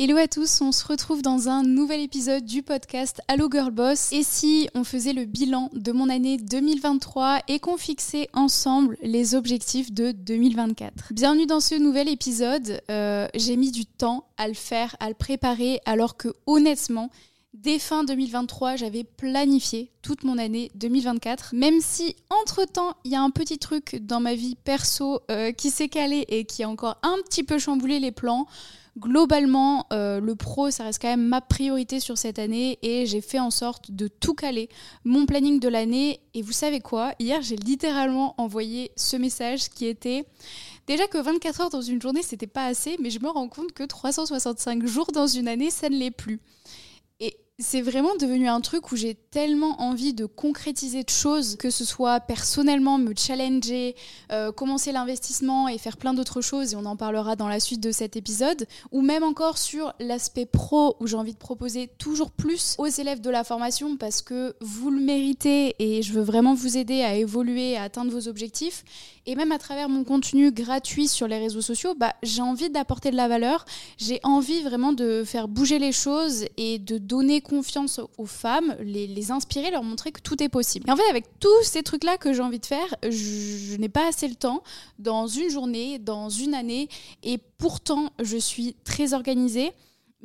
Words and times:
Hello 0.00 0.16
à 0.16 0.26
tous, 0.26 0.60
on 0.60 0.72
se 0.72 0.84
retrouve 0.84 1.22
dans 1.22 1.48
un 1.48 1.62
nouvel 1.62 2.00
épisode 2.00 2.44
du 2.44 2.64
podcast 2.64 3.20
Allo 3.28 3.48
Girl 3.48 3.70
Boss. 3.70 4.12
Et 4.12 4.24
si 4.24 4.68
on 4.74 4.82
faisait 4.82 5.12
le 5.12 5.24
bilan 5.24 5.70
de 5.72 5.92
mon 5.92 6.08
année 6.08 6.36
2023 6.36 7.42
et 7.46 7.60
qu'on 7.60 7.76
fixait 7.76 8.28
ensemble 8.32 8.98
les 9.02 9.36
objectifs 9.36 9.92
de 9.92 10.10
2024 10.10 11.12
Bienvenue 11.12 11.46
dans 11.46 11.60
ce 11.60 11.76
nouvel 11.76 12.08
épisode. 12.08 12.82
Euh, 12.90 13.28
j'ai 13.36 13.54
mis 13.54 13.70
du 13.70 13.86
temps 13.86 14.26
à 14.36 14.48
le 14.48 14.54
faire, 14.54 14.96
à 14.98 15.06
le 15.06 15.14
préparer, 15.14 15.80
alors 15.86 16.16
que 16.16 16.34
honnêtement, 16.46 17.08
Dès 17.54 17.78
fin 17.78 18.02
2023, 18.02 18.74
j'avais 18.74 19.04
planifié 19.04 19.92
toute 20.02 20.24
mon 20.24 20.38
année 20.38 20.72
2024, 20.74 21.54
même 21.54 21.80
si 21.80 22.16
entre-temps, 22.28 22.96
il 23.04 23.12
y 23.12 23.14
a 23.14 23.22
un 23.22 23.30
petit 23.30 23.58
truc 23.58 24.00
dans 24.02 24.18
ma 24.18 24.34
vie 24.34 24.56
perso 24.56 25.20
euh, 25.30 25.52
qui 25.52 25.70
s'est 25.70 25.88
calé 25.88 26.24
et 26.28 26.46
qui 26.46 26.64
a 26.64 26.68
encore 26.68 26.96
un 27.04 27.16
petit 27.24 27.44
peu 27.44 27.60
chamboulé 27.60 28.00
les 28.00 28.10
plans. 28.10 28.48
Globalement, 28.96 29.86
euh, 29.92 30.20
le 30.20 30.36
pro, 30.36 30.70
ça 30.70 30.84
reste 30.84 31.02
quand 31.02 31.08
même 31.08 31.26
ma 31.26 31.40
priorité 31.40 31.98
sur 31.98 32.16
cette 32.16 32.38
année 32.38 32.78
et 32.82 33.06
j'ai 33.06 33.20
fait 33.20 33.40
en 33.40 33.50
sorte 33.50 33.90
de 33.90 34.06
tout 34.06 34.34
caler, 34.34 34.68
mon 35.04 35.26
planning 35.26 35.58
de 35.58 35.68
l'année. 35.68 36.20
Et 36.34 36.42
vous 36.42 36.52
savez 36.52 36.80
quoi? 36.80 37.12
Hier, 37.18 37.42
j'ai 37.42 37.56
littéralement 37.56 38.34
envoyé 38.38 38.92
ce 38.96 39.16
message 39.16 39.68
qui 39.70 39.86
était... 39.86 40.24
Déjà 40.86 41.06
que 41.06 41.18
24 41.18 41.60
heures 41.62 41.70
dans 41.70 41.80
une 41.80 42.00
journée, 42.00 42.22
c'était 42.22 42.46
pas 42.46 42.66
assez, 42.66 42.96
mais 43.00 43.08
je 43.08 43.18
me 43.18 43.28
rends 43.28 43.48
compte 43.48 43.72
que 43.72 43.84
365 43.84 44.84
jours 44.86 45.10
dans 45.12 45.26
une 45.26 45.48
année, 45.48 45.70
ça 45.70 45.88
ne 45.88 45.96
l'est 45.96 46.10
plus 46.10 46.40
c'est 47.60 47.82
vraiment 47.82 48.16
devenu 48.16 48.48
un 48.48 48.60
truc 48.60 48.90
où 48.90 48.96
j'ai 48.96 49.14
tellement 49.14 49.80
envie 49.80 50.12
de 50.12 50.26
concrétiser 50.26 51.04
de 51.04 51.10
choses, 51.10 51.54
que 51.54 51.70
ce 51.70 51.84
soit 51.84 52.18
personnellement 52.18 52.98
me 52.98 53.14
challenger, 53.16 53.94
euh, 54.32 54.50
commencer 54.50 54.90
l'investissement 54.90 55.68
et 55.68 55.78
faire 55.78 55.96
plein 55.96 56.14
d'autres 56.14 56.40
choses, 56.40 56.72
et 56.72 56.76
on 56.76 56.84
en 56.84 56.96
parlera 56.96 57.36
dans 57.36 57.46
la 57.46 57.60
suite 57.60 57.80
de 57.80 57.92
cet 57.92 58.16
épisode, 58.16 58.66
ou 58.90 59.02
même 59.02 59.22
encore 59.22 59.58
sur 59.58 59.94
l'aspect 60.00 60.46
pro, 60.46 60.96
où 60.98 61.06
j'ai 61.06 61.16
envie 61.16 61.32
de 61.32 61.38
proposer 61.38 61.88
toujours 61.98 62.32
plus 62.32 62.74
aux 62.78 62.86
élèves 62.86 63.20
de 63.20 63.30
la 63.30 63.44
formation 63.44 63.96
parce 63.96 64.20
que 64.20 64.56
vous 64.60 64.90
le 64.90 65.00
méritez 65.00 65.76
et 65.78 66.02
je 66.02 66.12
veux 66.12 66.22
vraiment 66.22 66.54
vous 66.54 66.76
aider 66.76 67.02
à 67.02 67.14
évoluer, 67.14 67.76
à 67.76 67.84
atteindre 67.84 68.10
vos 68.10 68.26
objectifs. 68.26 68.84
Et 69.26 69.36
même 69.36 69.52
à 69.52 69.58
travers 69.58 69.88
mon 69.88 70.04
contenu 70.04 70.52
gratuit 70.52 71.08
sur 71.08 71.26
les 71.26 71.38
réseaux 71.38 71.62
sociaux, 71.62 71.94
bah, 71.96 72.14
j'ai 72.22 72.42
envie 72.42 72.68
d'apporter 72.68 73.10
de 73.10 73.16
la 73.16 73.26
valeur, 73.26 73.64
j'ai 73.96 74.20
envie 74.22 74.60
vraiment 74.62 74.92
de 74.92 75.24
faire 75.24 75.48
bouger 75.48 75.78
les 75.78 75.92
choses 75.92 76.44
et 76.58 76.78
de 76.78 76.98
donner 76.98 77.40
confiance 77.40 78.00
aux 78.18 78.26
femmes, 78.26 78.76
les, 78.80 79.30
inspirer, 79.30 79.70
leur 79.70 79.82
montrer 79.82 80.12
que 80.12 80.20
tout 80.20 80.42
est 80.42 80.50
possible. 80.50 80.88
Et 80.88 80.92
en 80.92 80.96
fait, 80.96 81.08
avec 81.08 81.24
tous 81.40 81.62
ces 81.62 81.82
trucs-là 81.82 82.18
que 82.18 82.34
j'ai 82.34 82.42
envie 82.42 82.58
de 82.58 82.66
faire, 82.66 82.94
je, 83.02 83.76
n'ai 83.76 83.88
pas 83.88 84.08
assez 84.08 84.28
le 84.28 84.34
temps 84.34 84.62
dans 84.98 85.26
une 85.26 85.48
journée, 85.48 85.98
dans 85.98 86.28
une 86.28 86.54
année, 86.54 86.88
et 87.22 87.38
pourtant, 87.38 88.10
je 88.22 88.36
suis 88.36 88.76
très 88.84 89.14
organisée. 89.14 89.72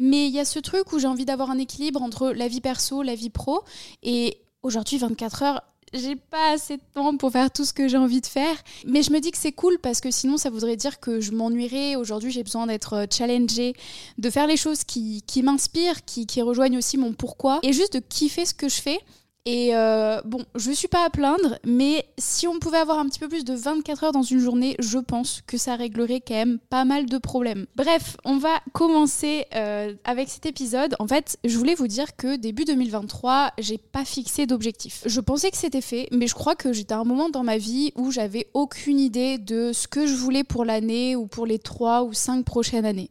Mais 0.01 0.27
il 0.27 0.33
y 0.33 0.39
a 0.39 0.45
ce 0.45 0.59
truc 0.59 0.93
où 0.93 0.99
j'ai 0.99 1.07
envie 1.07 1.25
d'avoir 1.25 1.51
un 1.51 1.57
équilibre 1.57 2.01
entre 2.01 2.29
la 2.29 2.47
vie 2.47 2.61
perso, 2.61 3.01
la 3.03 3.15
vie 3.15 3.29
pro. 3.29 3.63
Et 4.01 4.37
aujourd'hui, 4.63 4.97
24 4.97 5.43
heures, 5.43 5.61
j'ai 5.93 6.15
pas 6.15 6.51
assez 6.53 6.77
de 6.77 6.81
temps 6.93 7.15
pour 7.17 7.31
faire 7.31 7.51
tout 7.51 7.65
ce 7.65 7.73
que 7.73 7.87
j'ai 7.87 7.97
envie 7.97 8.21
de 8.21 8.25
faire. 8.25 8.55
Mais 8.85 9.03
je 9.03 9.11
me 9.11 9.19
dis 9.19 9.31
que 9.31 9.37
c'est 9.37 9.51
cool 9.51 9.79
parce 9.79 10.01
que 10.01 10.11
sinon, 10.11 10.37
ça 10.37 10.49
voudrait 10.49 10.75
dire 10.75 10.99
que 10.99 11.19
je 11.19 11.31
m'ennuierais. 11.31 11.95
Aujourd'hui, 11.95 12.31
j'ai 12.31 12.43
besoin 12.43 12.67
d'être 12.67 12.93
euh, 12.93 13.05
challengée, 13.09 13.73
de 14.17 14.29
faire 14.29 14.47
les 14.47 14.57
choses 14.57 14.83
qui, 14.83 15.23
qui 15.25 15.43
m'inspirent, 15.43 16.05
qui, 16.05 16.25
qui 16.25 16.41
rejoignent 16.41 16.77
aussi 16.77 16.97
mon 16.97 17.13
pourquoi 17.13 17.59
et 17.63 17.73
juste 17.73 17.93
de 17.93 17.99
kiffer 17.99 18.45
ce 18.45 18.53
que 18.53 18.69
je 18.69 18.81
fais. 18.81 18.99
Et 19.45 19.73
euh, 19.73 20.21
bon, 20.25 20.43
je 20.55 20.71
suis 20.71 20.87
pas 20.87 21.05
à 21.05 21.09
plaindre, 21.09 21.57
mais 21.65 22.05
si 22.17 22.45
on 22.47 22.59
pouvait 22.59 22.77
avoir 22.77 22.99
un 22.99 23.07
petit 23.07 23.19
peu 23.19 23.29
plus 23.29 23.45
de 23.45 23.53
24 23.53 24.03
heures 24.03 24.11
dans 24.11 24.21
une 24.21 24.39
journée, 24.39 24.75
je 24.79 24.99
pense 24.99 25.41
que 25.47 25.57
ça 25.57 25.75
réglerait 25.75 26.21
quand 26.21 26.35
même 26.35 26.59
pas 26.69 26.83
mal 26.83 27.05
de 27.05 27.17
problèmes. 27.17 27.65
Bref, 27.75 28.17
on 28.25 28.37
va 28.37 28.59
commencer 28.73 29.45
euh, 29.55 29.95
avec 30.03 30.29
cet 30.29 30.45
épisode. 30.45 30.95
En 30.99 31.07
fait, 31.07 31.37
je 31.45 31.57
voulais 31.57 31.73
vous 31.73 31.87
dire 31.87 32.15
que 32.17 32.35
début 32.35 32.65
2023, 32.65 33.53
j'ai 33.57 33.77
pas 33.77 34.03
fixé 34.03 34.45
d'objectif. 34.45 35.03
Je 35.05 35.21
pensais 35.21 35.51
que 35.51 35.57
c'était 35.57 35.81
fait, 35.81 36.09
mais 36.11 36.27
je 36.27 36.35
crois 36.35 36.55
que 36.55 36.73
j'étais 36.73 36.93
à 36.93 36.99
un 36.99 37.05
moment 37.05 37.29
dans 37.29 37.43
ma 37.43 37.57
vie 37.57 37.93
où 37.95 38.11
j'avais 38.11 38.47
aucune 38.53 38.99
idée 38.99 39.37
de 39.37 39.71
ce 39.73 39.87
que 39.87 40.05
je 40.05 40.13
voulais 40.13 40.43
pour 40.43 40.65
l'année 40.65 41.15
ou 41.15 41.27
pour 41.27 41.45
les 41.45 41.59
3 41.59 42.03
ou 42.03 42.13
5 42.13 42.43
prochaines 42.43 42.85
années. 42.85 43.09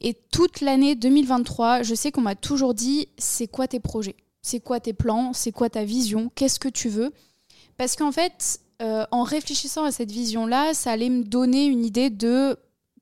Et 0.00 0.14
toute 0.32 0.60
l'année 0.60 0.96
2023, 0.96 1.82
je 1.82 1.94
sais 1.94 2.10
qu'on 2.10 2.20
m'a 2.20 2.34
toujours 2.34 2.74
dit 2.74 3.08
c'est 3.16 3.46
quoi 3.46 3.68
tes 3.68 3.80
projets? 3.80 4.16
C'est 4.42 4.60
quoi 4.60 4.80
tes 4.80 4.92
plans, 4.92 5.32
c'est 5.32 5.52
quoi 5.52 5.68
ta 5.68 5.84
vision, 5.84 6.30
qu'est-ce 6.34 6.60
que 6.60 6.68
tu 6.68 6.88
veux? 6.88 7.12
Parce 7.76 7.96
qu'en 7.96 8.12
fait, 8.12 8.60
euh, 8.82 9.04
en 9.10 9.22
réfléchissant 9.22 9.84
à 9.84 9.92
cette 9.92 10.10
vision-là, 10.10 10.74
ça 10.74 10.92
allait 10.92 11.10
me 11.10 11.24
donner 11.24 11.66
une 11.66 11.84
idée 11.84 12.10
de 12.10 12.56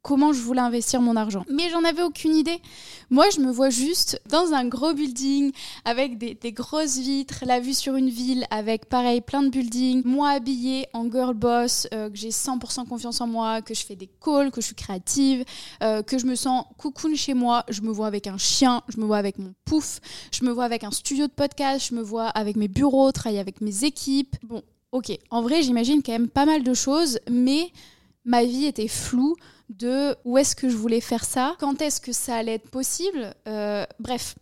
comment 0.06 0.32
je 0.32 0.40
voulais 0.40 0.60
investir 0.60 1.00
mon 1.00 1.16
argent. 1.16 1.44
Mais 1.50 1.68
j'en 1.68 1.82
avais 1.82 2.02
aucune 2.02 2.36
idée. 2.36 2.62
Moi, 3.10 3.24
je 3.34 3.40
me 3.40 3.50
vois 3.50 3.70
juste 3.70 4.22
dans 4.30 4.52
un 4.52 4.64
gros 4.64 4.94
building 4.94 5.50
avec 5.84 6.16
des, 6.16 6.52
grosses 6.52 6.98
vitres, 6.98 7.42
la 7.44 7.58
vue 7.58 7.74
sur 7.74 7.96
une 7.96 8.08
ville 8.08 8.46
avec 8.50 8.88
pareil 8.88 9.20
plein 9.20 9.42
de 9.42 9.48
buildings, 9.48 10.02
moi 10.04 10.30
habillée 10.30 10.86
en 10.92 11.10
girl 11.10 11.34
boss, 11.34 11.88
euh, 11.92 12.08
que 12.08 12.16
j'ai 12.16 12.28
100% 12.28 12.86
confiance 12.86 13.20
en 13.20 13.26
moi, 13.26 13.62
que 13.62 13.74
je 13.74 13.84
fais 13.84 13.96
des 13.96 14.08
calls, 14.24 14.52
que 14.52 14.60
je 14.60 14.66
suis 14.66 14.76
créative, 14.76 15.44
euh, 15.82 16.04
que 16.04 16.18
je 16.18 16.26
me 16.26 16.36
sens 16.36 16.66
cocoon 16.78 17.16
chez 17.16 17.34
moi. 17.34 17.64
Je 17.68 17.80
me 17.80 17.90
vois 17.90 18.06
avec 18.06 18.28
un 18.28 18.38
chien, 18.38 18.82
je 18.86 19.00
me 19.00 19.06
vois 19.06 19.18
avec 19.18 19.40
mon 19.40 19.54
pouf, 19.64 19.98
je 20.30 20.44
me 20.44 20.52
vois 20.52 20.66
avec 20.66 20.84
un 20.84 20.92
studio 20.92 21.26
de 21.26 21.32
podcast, 21.32 21.88
je 21.90 21.96
me 21.96 22.02
vois 22.02 22.28
avec 22.28 22.54
mes 22.54 22.68
bureaux, 22.68 23.10
travailler 23.10 23.40
avec 23.40 23.60
mes 23.60 23.82
équipes. 23.82 24.36
Bon, 24.44 24.62
ok. 24.92 25.18
En 25.30 25.42
vrai, 25.42 25.64
j'imagine 25.64 26.00
quand 26.04 26.12
même 26.12 26.28
pas 26.28 26.46
mal 26.46 26.62
de 26.62 26.74
choses, 26.74 27.18
mais 27.28 27.72
ma 28.24 28.44
vie 28.44 28.66
était 28.66 28.88
floue 28.88 29.34
de 29.68 30.16
où 30.24 30.38
est-ce 30.38 30.54
que 30.56 30.68
je 30.68 30.76
voulais 30.76 31.00
faire 31.00 31.24
ça, 31.24 31.56
quand 31.58 31.80
est-ce 31.82 32.00
que 32.00 32.12
ça 32.12 32.36
allait 32.36 32.54
être 32.54 32.70
possible. 32.70 33.34
Euh, 33.48 33.84
bref, 33.98 34.34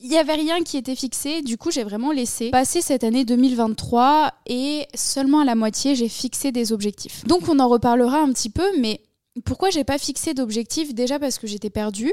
il 0.00 0.08
n'y 0.08 0.18
avait 0.18 0.34
rien 0.34 0.62
qui 0.62 0.76
était 0.76 0.94
fixé, 0.94 1.42
du 1.42 1.58
coup 1.58 1.70
j'ai 1.72 1.82
vraiment 1.82 2.12
laissé 2.12 2.50
passer 2.50 2.80
cette 2.80 3.02
année 3.02 3.24
2023 3.24 4.32
et 4.46 4.86
seulement 4.94 5.40
à 5.40 5.44
la 5.44 5.56
moitié 5.56 5.96
j'ai 5.96 6.08
fixé 6.08 6.52
des 6.52 6.72
objectifs. 6.72 7.24
Donc 7.24 7.48
on 7.48 7.58
en 7.58 7.68
reparlera 7.68 8.20
un 8.20 8.32
petit 8.32 8.50
peu, 8.50 8.66
mais 8.78 9.00
pourquoi 9.44 9.70
j'ai 9.70 9.84
pas 9.84 9.98
fixé 9.98 10.34
d'objectifs? 10.34 10.94
Déjà 10.94 11.18
parce 11.18 11.38
que 11.38 11.46
j'étais 11.46 11.70
perdue. 11.70 12.12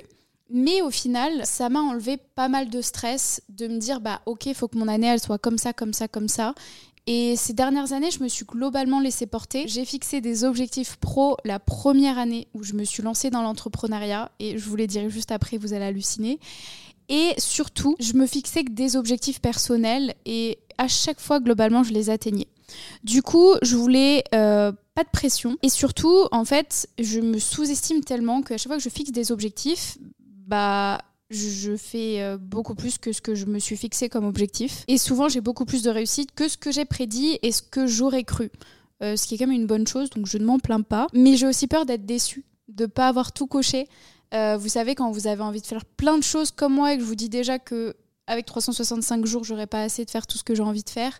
Mais 0.52 0.84
au 0.84 0.92
final, 0.92 1.42
ça 1.44 1.70
m'a 1.70 1.80
enlevé 1.80 2.18
pas 2.18 2.50
mal 2.50 2.70
de 2.70 2.80
stress 2.82 3.42
de 3.50 3.68
me 3.68 3.80
dire 3.80 4.00
bah 4.00 4.22
ok, 4.28 4.54
faut 4.54 4.68
que 4.68 4.78
mon 4.78 4.88
année 4.88 5.08
elle 5.08 5.20
soit 5.20 5.40
comme 5.40 5.58
ça, 5.58 5.74
comme 5.74 5.94
ça, 5.94 6.08
comme 6.08 6.28
ça. 6.28 6.54
Et 7.08 7.36
ces 7.36 7.54
dernières 7.54 7.94
années, 7.94 8.10
je 8.10 8.24
me 8.24 8.28
suis 8.28 8.46
globalement 8.46 9.00
laissé 9.00 9.28
porter. 9.28 9.68
J'ai 9.68 9.86
fixé 9.86 10.22
des 10.22 10.44
objectifs 10.44 10.96
pro 10.98 11.38
la 11.46 11.60
première 11.60 12.18
année 12.18 12.48
où 12.54 12.64
je 12.64 12.74
me 12.74 12.84
suis 12.84 13.04
lancée 13.04 13.30
dans 13.30 13.44
l'entrepreneuriat 13.44 14.32
et 14.40 14.58
je 14.58 14.66
vous 14.68 14.76
les 14.76 14.88
dirai 14.88 15.10
juste 15.10 15.32
après, 15.32 15.58
vous 15.58 15.74
allez 15.74 15.86
halluciner. 15.86 16.40
Et 17.08 17.34
surtout, 17.38 17.96
je 18.00 18.14
me 18.14 18.26
fixais 18.26 18.64
que 18.64 18.72
des 18.72 18.96
objectifs 18.96 19.40
personnels 19.40 20.16
et 20.26 20.58
à 20.80 20.88
chaque 20.88 21.20
fois, 21.20 21.40
globalement, 21.40 21.84
je 21.84 21.94
les 21.94 22.10
atteignais. 22.10 22.48
Du 23.04 23.22
coup, 23.22 23.54
je 23.62 23.76
voulais 23.76 24.24
euh, 24.34 24.72
pas 24.96 25.04
de 25.04 25.10
pression 25.10 25.58
et 25.62 25.70
surtout, 25.70 26.28
en 26.32 26.46
fait, 26.46 26.90
je 26.98 27.20
me 27.20 27.38
sous-estime 27.38 28.04
tellement 28.04 28.42
qu'à 28.42 28.58
chaque 28.58 28.68
fois 28.68 28.78
que 28.78 28.84
je 28.84 28.90
fixe 28.90 29.12
des 29.12 29.32
objectifs, 29.32 30.00
bah 30.48 31.00
je 31.30 31.76
fais 31.76 32.22
euh, 32.22 32.38
beaucoup 32.38 32.76
plus 32.76 32.98
que 32.98 33.12
ce 33.12 33.22
que 33.22 33.36
je 33.36 33.46
me 33.46 33.60
suis 33.60 33.78
fixé 33.78 34.10
comme 34.10 34.26
objectif. 34.26 34.84
Et 34.88 34.98
souvent, 34.98 35.28
j'ai 35.28 35.42
beaucoup 35.42 35.66
plus 35.66 35.82
de 35.82 35.90
réussite 35.90 36.34
que 36.36 36.48
ce 36.48 36.58
que 36.58 36.72
j'ai 36.72 36.86
prédit 36.86 37.40
et 37.42 37.52
ce 37.52 37.62
que 37.62 37.88
j'aurais 37.88 38.24
cru. 38.24 38.52
Euh, 39.02 39.16
ce 39.16 39.28
qui 39.28 39.36
est 39.36 39.38
quand 39.38 39.48
même 39.48 39.60
une 39.60 39.68
bonne 39.68 39.88
chose, 39.88 40.10
donc 40.10 40.26
je 40.28 40.38
ne 40.38 40.46
m'en 40.46 40.60
plains 40.60 40.82
pas. 40.82 41.08
Mais 41.14 41.36
j'ai 41.36 41.48
aussi 41.48 41.68
peur 41.68 41.86
d'être 41.86 42.06
déçue, 42.06 42.46
de 42.68 42.84
ne 42.84 42.88
pas 42.88 43.08
avoir 43.08 43.32
tout 43.32 43.48
coché. 43.48 43.88
Euh, 44.34 44.58
vous 44.58 44.70
savez, 44.70 44.96
quand 44.96 45.12
vous 45.12 45.28
avez 45.28 45.42
envie 45.42 45.62
de 45.62 45.68
faire 45.68 45.86
plein 45.86 46.18
de 46.18 46.24
choses 46.24 46.52
comme 46.52 46.76
moi 46.76 46.94
et 46.94 46.98
que 46.98 47.02
je 47.02 47.08
vous 47.08 47.16
dis 47.16 47.30
déjà 47.30 47.60
que 47.60 47.96
avec 48.28 48.46
365 48.46 49.26
jours, 49.26 49.44
j'aurais 49.44 49.68
pas 49.68 49.82
assez 49.82 50.06
de 50.06 50.10
faire 50.10 50.28
tout 50.28 50.38
ce 50.38 50.44
que 50.44 50.56
j'ai 50.56 50.64
envie 50.64 50.84
de 50.84 50.90
faire, 50.90 51.20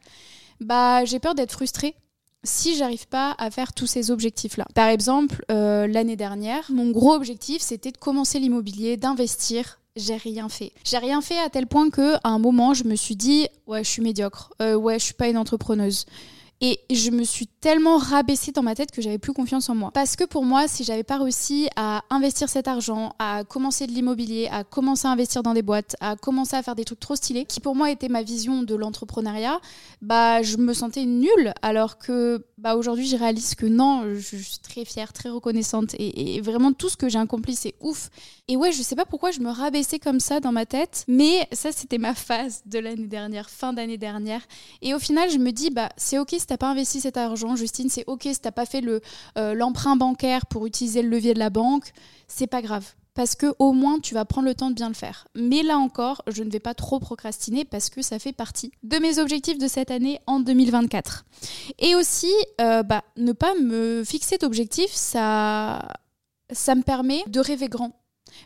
bah 0.60 1.06
j'ai 1.06 1.20
peur 1.20 1.36
d'être 1.36 1.52
frustrée 1.52 1.96
si 2.44 2.76
j'arrive 2.76 3.08
pas 3.08 3.36
à 3.38 3.52
faire 3.52 3.74
tous 3.74 3.86
ces 3.86 4.10
objectifs-là. 4.10 4.66
Par 4.74 4.88
exemple, 4.88 5.44
l'année 5.50 6.16
dernière, 6.16 6.64
mon 6.72 6.90
gros 6.90 7.14
objectif, 7.14 7.62
c'était 7.62 7.92
de 7.92 7.98
commencer 7.98 8.40
l'immobilier, 8.40 8.98
d'investir 8.98 9.80
j'ai 9.96 10.18
rien 10.18 10.50
fait. 10.50 10.72
J'ai 10.84 10.98
rien 10.98 11.22
fait 11.22 11.40
à 11.40 11.50
tel 11.50 11.68
point 11.68 11.90
que 11.90 12.16
à 12.24 12.30
un 12.30 12.40
moment, 12.40 12.74
je 12.74 12.84
me 12.84 12.96
suis 12.96 13.16
dit 13.16 13.48
ouais, 13.68 13.84
je 13.84 13.90
suis 13.90 14.02
médiocre. 14.02 14.54
Euh, 14.62 14.76
ouais, 14.76 15.00
je 15.00 15.06
suis 15.06 15.14
pas 15.14 15.28
une 15.28 15.38
entrepreneuse. 15.38 16.06
Et 16.62 16.80
je 16.90 17.12
me 17.12 17.24
suis 17.24 17.48
tellement 17.48 17.98
rabaissée 17.98 18.54
dans 18.54 18.64
ma 18.64 18.76
tête 18.76 18.92
que 18.92 19.02
j'avais 19.02 19.18
plus 19.18 19.34
confiance 19.34 19.70
en 19.70 19.76
moi. 19.76 19.92
Parce 19.94 20.16
que 20.16 20.24
pour 20.24 20.46
moi, 20.46 20.68
si 20.68 20.86
j'avais 20.86 21.04
pas 21.04 21.18
réussi 21.18 21.68
à 21.76 22.04
investir 22.10 22.48
cet 22.48 22.68
argent, 22.68 23.14
à 23.20 23.44
commencer 23.44 23.88
de 23.88 23.92
l'immobilier, 23.92 24.48
à 24.50 24.64
commencer 24.64 25.08
à 25.08 25.12
investir 25.12 25.44
dans 25.44 25.54
des 25.54 25.62
boîtes, 25.62 25.98
à 26.00 26.16
commencer 26.16 26.56
à 26.56 26.64
faire 26.64 26.76
des 26.76 26.86
trucs 26.86 27.02
trop 27.02 27.16
stylés, 27.16 27.46
qui 27.46 27.60
pour 27.60 27.76
moi 27.76 27.92
était 27.92 28.08
ma 28.08 28.24
vision 28.24 28.64
de 28.64 28.74
l'entrepreneuriat, 28.74 29.60
bah 30.02 30.44
je 30.44 30.58
me 30.58 30.74
sentais 30.74 31.06
nulle. 31.06 31.54
Alors 31.62 31.98
que 31.98 32.46
bah 32.58 32.76
aujourd'hui, 32.76 33.08
je 33.08 33.18
réalise 33.18 33.56
que 33.56 33.66
non, 33.66 34.14
je 34.14 34.38
suis 34.38 34.60
très 34.60 34.86
fière, 34.86 35.12
très 35.12 35.30
reconnaissante 35.30 35.94
et, 36.00 36.40
vraiment 36.42 36.72
tout 36.72 36.90
ce 36.90 36.96
que 36.96 37.10
j'ai 37.10 37.20
accompli, 37.20 37.56
c'est 37.56 37.76
ouf. 37.82 38.10
Et 38.48 38.56
ouais, 38.56 38.72
je 38.72 38.82
sais 38.82 38.96
pas 38.96 39.06
pourquoi 39.06 39.32
je 39.32 39.40
me 39.40 39.50
rabaissais 39.50 40.00
comme 40.00 40.20
ça 40.20 40.40
dans 40.40 40.52
ma 40.52 40.66
tête, 40.66 41.04
mais 41.08 41.48
ça 41.52 41.72
c'était 41.72 41.98
ma 41.98 42.14
phase 42.14 42.62
de 42.66 42.80
l'année 42.80 43.08
dernière, 43.08 43.50
fin 43.50 43.74
d'année 43.74 43.98
dernière. 43.98 44.42
Et 44.82 44.94
au 44.94 45.00
final, 45.00 45.30
je 45.30 45.38
me 45.38 45.52
dis 45.52 45.70
bah 45.70 45.90
c'est 45.98 46.20
ok 46.20 46.36
si 46.46 46.50
t'as 46.50 46.58
pas 46.58 46.70
investi 46.70 47.02
cet 47.02 47.18
argent, 47.18 47.56
Justine, 47.56 47.90
c'est 47.90 48.04
ok 48.06 48.22
si 48.26 48.40
t'as 48.40 48.52
pas 48.52 48.68
fait 48.68 48.84
euh, 48.86 49.56
l'emprunt 49.56 49.96
bancaire 49.96 50.46
pour 50.46 50.68
utiliser 50.68 51.02
le 51.02 51.10
levier 51.10 51.34
de 51.34 51.40
la 51.40 51.50
banque, 51.50 51.92
c'est 52.28 52.46
pas 52.46 52.62
grave. 52.62 52.86
parce 53.16 53.34
que 53.34 53.56
au 53.58 53.72
moins 53.72 53.98
tu 54.00 54.14
vas 54.14 54.26
prendre 54.26 54.48
le 54.48 54.54
temps 54.54 54.70
de 54.70 54.76
bien 54.76 54.90
le 54.90 54.94
faire. 54.94 55.28
Mais 55.34 55.64
là 55.64 55.80
encore, 55.80 56.22
je 56.28 56.44
ne 56.44 56.52
vais 56.52 56.60
pas 56.60 56.76
trop 56.76 57.00
procrastiner 57.00 57.66
parce 57.66 57.90
que 57.90 58.04
ça 58.04 58.20
fait 58.20 58.32
partie 58.32 58.72
de 58.84 58.98
mes 59.00 59.18
objectifs 59.18 59.58
de 59.58 59.68
cette 59.68 59.90
année 59.90 60.20
en 60.28 60.40
2024. 60.40 61.26
Et 61.80 61.96
aussi, 61.96 62.32
euh, 62.62 62.84
bah, 62.84 63.04
ne 63.18 63.32
pas 63.32 63.56
me 63.56 64.04
fixer 64.06 64.38
d'objectifs, 64.38 64.94
ça, 64.94 65.88
ça 66.52 66.76
me 66.76 66.84
permet 66.84 67.24
de 67.26 67.40
rêver 67.40 67.70
grand. 67.70 67.94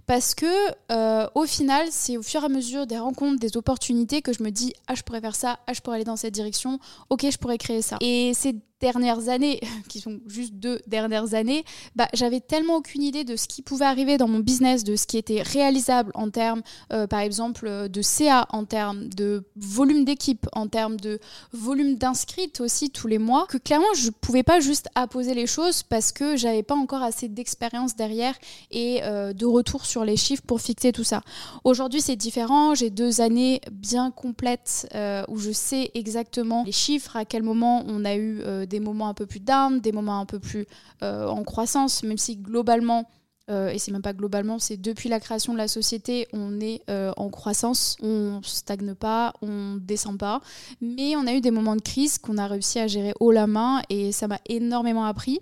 Parce 0.05 0.35
que 0.35 0.45
euh, 0.91 1.27
au 1.35 1.45
final, 1.45 1.87
c'est 1.91 2.17
au 2.17 2.23
fur 2.23 2.41
et 2.41 2.45
à 2.45 2.49
mesure 2.49 2.87
des 2.87 2.97
rencontres, 2.97 3.39
des 3.39 3.57
opportunités 3.57 4.21
que 4.21 4.33
je 4.33 4.43
me 4.43 4.49
dis 4.49 4.73
ah 4.87 4.95
je 4.95 5.03
pourrais 5.03 5.21
faire 5.21 5.35
ça, 5.35 5.59
ah 5.67 5.73
je 5.73 5.81
pourrais 5.81 5.97
aller 5.97 6.05
dans 6.05 6.15
cette 6.15 6.33
direction, 6.33 6.79
ok 7.09 7.27
je 7.31 7.37
pourrais 7.37 7.57
créer 7.57 7.81
ça. 7.81 7.97
Et 8.01 8.31
c'est 8.33 8.55
dernières 8.79 9.29
années, 9.29 9.59
qui 9.89 9.99
sont 9.99 10.19
juste 10.27 10.53
deux 10.53 10.79
dernières 10.87 11.33
années, 11.33 11.63
bah, 11.95 12.07
j'avais 12.13 12.39
tellement 12.39 12.75
aucune 12.77 13.03
idée 13.03 13.23
de 13.23 13.35
ce 13.35 13.47
qui 13.47 13.61
pouvait 13.61 13.85
arriver 13.85 14.17
dans 14.17 14.27
mon 14.27 14.39
business, 14.39 14.83
de 14.83 14.95
ce 14.95 15.05
qui 15.05 15.17
était 15.17 15.41
réalisable 15.41 16.11
en 16.15 16.29
termes, 16.29 16.61
euh, 16.93 17.07
par 17.07 17.19
exemple, 17.19 17.67
euh, 17.67 17.87
de 17.87 18.01
CA, 18.01 18.47
en 18.51 18.65
termes 18.65 19.07
de 19.09 19.43
volume 19.55 20.05
d'équipe, 20.05 20.47
en 20.53 20.67
termes 20.67 20.97
de 20.97 21.19
volume 21.51 21.95
d'inscrites 21.95 22.61
aussi 22.61 22.89
tous 22.89 23.07
les 23.07 23.17
mois, 23.17 23.45
que 23.47 23.57
clairement, 23.57 23.93
je 23.95 24.07
ne 24.07 24.11
pouvais 24.11 24.43
pas 24.43 24.59
juste 24.59 24.87
apposer 24.95 25.33
les 25.33 25.47
choses 25.47 25.83
parce 25.83 26.11
que 26.11 26.37
j'avais 26.37 26.63
pas 26.63 26.75
encore 26.75 27.03
assez 27.03 27.27
d'expérience 27.27 27.95
derrière 27.95 28.35
et 28.71 29.01
euh, 29.03 29.33
de 29.33 29.45
retour 29.45 29.85
sur 29.85 30.05
les 30.05 30.17
chiffres 30.17 30.43
pour 30.45 30.61
fixer 30.61 30.91
tout 30.91 31.03
ça. 31.03 31.21
Aujourd'hui, 31.63 32.01
c'est 32.01 32.15
différent. 32.15 32.75
J'ai 32.75 32.89
deux 32.89 33.21
années 33.21 33.61
bien 33.71 34.11
complètes 34.11 34.87
où 35.27 35.37
je 35.37 35.51
sais 35.51 35.91
exactement 35.93 36.63
les 36.65 36.71
chiffres, 36.71 37.15
à 37.15 37.25
quel 37.25 37.43
moment 37.43 37.83
on 37.87 38.05
a 38.05 38.15
eu 38.15 38.41
des 38.69 38.79
moments 38.79 39.09
un 39.09 39.13
peu 39.13 39.25
plus 39.25 39.39
down, 39.41 39.81
des 39.81 39.91
moments 39.91 40.19
un 40.19 40.25
peu 40.25 40.39
plus 40.39 40.65
euh, 41.03 41.27
en 41.27 41.43
croissance, 41.43 42.03
même 42.03 42.17
si 42.17 42.37
globalement, 42.37 43.07
euh, 43.49 43.69
et 43.69 43.79
c'est 43.79 43.91
même 43.91 44.01
pas 44.01 44.13
globalement, 44.13 44.59
c'est 44.59 44.77
depuis 44.77 45.09
la 45.09 45.19
création 45.19 45.53
de 45.53 45.57
la 45.57 45.67
société, 45.67 46.27
on 46.33 46.59
est 46.59 46.81
euh, 46.89 47.11
en 47.17 47.29
croissance, 47.29 47.97
on 48.01 48.41
stagne 48.43 48.93
pas, 48.93 49.33
on 49.41 49.77
descend 49.81 50.19
pas, 50.19 50.41
mais 50.81 51.15
on 51.15 51.25
a 51.25 51.33
eu 51.33 51.41
des 51.41 51.51
moments 51.51 51.75
de 51.75 51.81
crise 51.81 52.19
qu'on 52.19 52.37
a 52.37 52.47
réussi 52.47 52.79
à 52.79 52.87
gérer 52.87 53.13
haut 53.19 53.31
la 53.31 53.47
main 53.47 53.81
et 53.89 54.11
ça 54.11 54.27
m'a 54.27 54.39
énormément 54.47 55.05
appris. 55.05 55.39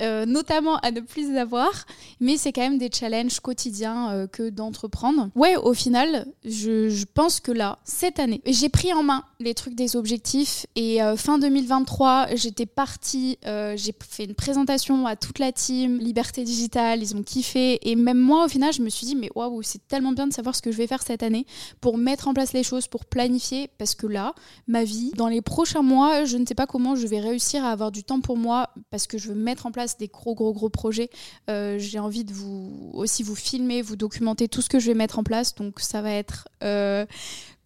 Euh, 0.00 0.26
notamment 0.26 0.76
à 0.76 0.92
ne 0.92 1.00
plus 1.00 1.36
avoir, 1.36 1.72
mais 2.20 2.36
c'est 2.36 2.52
quand 2.52 2.60
même 2.60 2.78
des 2.78 2.88
challenges 2.88 3.40
quotidiens 3.40 4.28
que 4.30 4.48
d'entreprendre. 4.48 5.28
Ouais, 5.34 5.56
au 5.56 5.74
final, 5.74 6.28
je, 6.44 7.04
pense 7.14 7.40
que 7.40 7.50
là, 7.50 7.80
cette 7.82 8.20
année, 8.20 8.40
j'ai 8.46 8.68
pris 8.68 8.92
en 8.92 9.02
main 9.02 9.24
les 9.40 9.54
trucs 9.54 9.74
des 9.74 9.96
objectifs 9.96 10.66
et 10.74 11.02
euh, 11.02 11.16
fin 11.16 11.38
2023, 11.38 12.34
j'étais 12.34 12.66
partie, 12.66 13.38
j'ai 13.44 13.94
fait 14.08 14.24
une 14.24 14.34
présentation 14.34 15.06
à 15.06 15.16
toute 15.16 15.38
la 15.38 15.52
team, 15.52 15.98
Liberté 15.98 16.44
Digitale, 16.44 17.02
ils 17.02 17.16
ont 17.16 17.22
kiffé 17.22 17.78
et 17.88 17.96
même 17.96 18.18
moi, 18.18 18.44
au 18.44 18.48
final, 18.48 18.72
je 18.72 18.82
me 18.82 18.88
suis 18.88 19.06
dit, 19.06 19.16
mais 19.16 19.30
waouh, 19.34 19.62
c'est 19.62 19.86
tellement 19.88 20.12
bien 20.12 20.26
de 20.26 20.32
savoir 20.32 20.54
ce 20.54 20.62
que 20.62 20.72
je 20.72 20.76
vais 20.76 20.86
faire 20.86 21.02
cette 21.02 21.22
année 21.22 21.46
pour 21.80 21.98
mettre 21.98 22.28
en 22.28 22.34
place 22.34 22.52
les 22.52 22.62
choses, 22.62 22.88
pour 22.88 23.04
planifier, 23.04 23.70
parce 23.78 23.94
que 23.94 24.06
là, 24.06 24.34
ma 24.66 24.84
vie, 24.84 25.12
dans 25.16 25.28
les 25.28 25.42
prochains 25.42 25.82
mois, 25.82 26.24
je 26.24 26.36
ne 26.36 26.46
sais 26.46 26.54
pas 26.54 26.66
comment 26.66 26.96
je 26.96 27.06
vais 27.06 27.20
réussir 27.20 27.64
à 27.64 27.70
avoir 27.70 27.92
du 27.92 28.04
temps 28.04 28.20
pour 28.20 28.36
moi 28.36 28.68
parce 28.90 29.06
que 29.06 29.18
je 29.18 29.28
veux 29.28 29.34
mettre 29.34 29.66
en 29.66 29.72
place 29.72 29.96
des 29.98 30.08
gros, 30.08 30.34
gros, 30.34 30.52
gros 30.52 30.68
projets. 30.68 31.10
Euh, 31.50 31.78
j'ai 31.78 31.98
envie 31.98 32.24
de 32.24 32.32
vous 32.32 32.90
aussi 32.94 33.22
vous 33.22 33.34
filmer, 33.34 33.82
vous 33.82 33.96
documenter 33.96 34.48
tout 34.48 34.62
ce 34.62 34.68
que 34.68 34.78
je 34.78 34.86
vais 34.86 34.94
mettre 34.94 35.18
en 35.18 35.24
place. 35.24 35.54
Donc 35.54 35.80
ça 35.80 36.02
va 36.02 36.12
être 36.12 36.48
euh, 36.62 37.06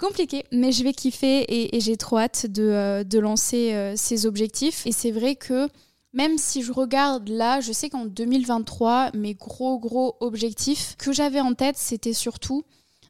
compliqué, 0.02 0.44
mais 0.52 0.72
je 0.72 0.84
vais 0.84 0.92
kiffer 0.92 1.46
et, 1.48 1.80
j'ai 1.80 1.96
trop 1.96 2.18
hâte 2.18 2.46
de, 2.46 2.62
euh, 2.62 3.20
lancer 3.20 3.94
ces 3.96 4.26
objectifs. 4.26 4.86
Et 4.86 4.92
c'est 4.92 5.10
vrai 5.10 5.36
que 5.36 5.68
même 6.12 6.36
si 6.36 6.62
je 6.62 6.72
regarde 6.72 7.28
là, 7.28 7.60
je 7.60 7.72
sais 7.72 7.88
qu'en 7.88 8.04
2023, 8.04 9.12
mes 9.14 9.34
gros, 9.34 9.78
gros 9.78 10.16
objectifs 10.20 10.96
que 10.98 11.12
j'avais 11.12 11.40
en 11.40 11.54
tête, 11.54 11.76
c'était 11.78 12.12
surtout 12.12 12.64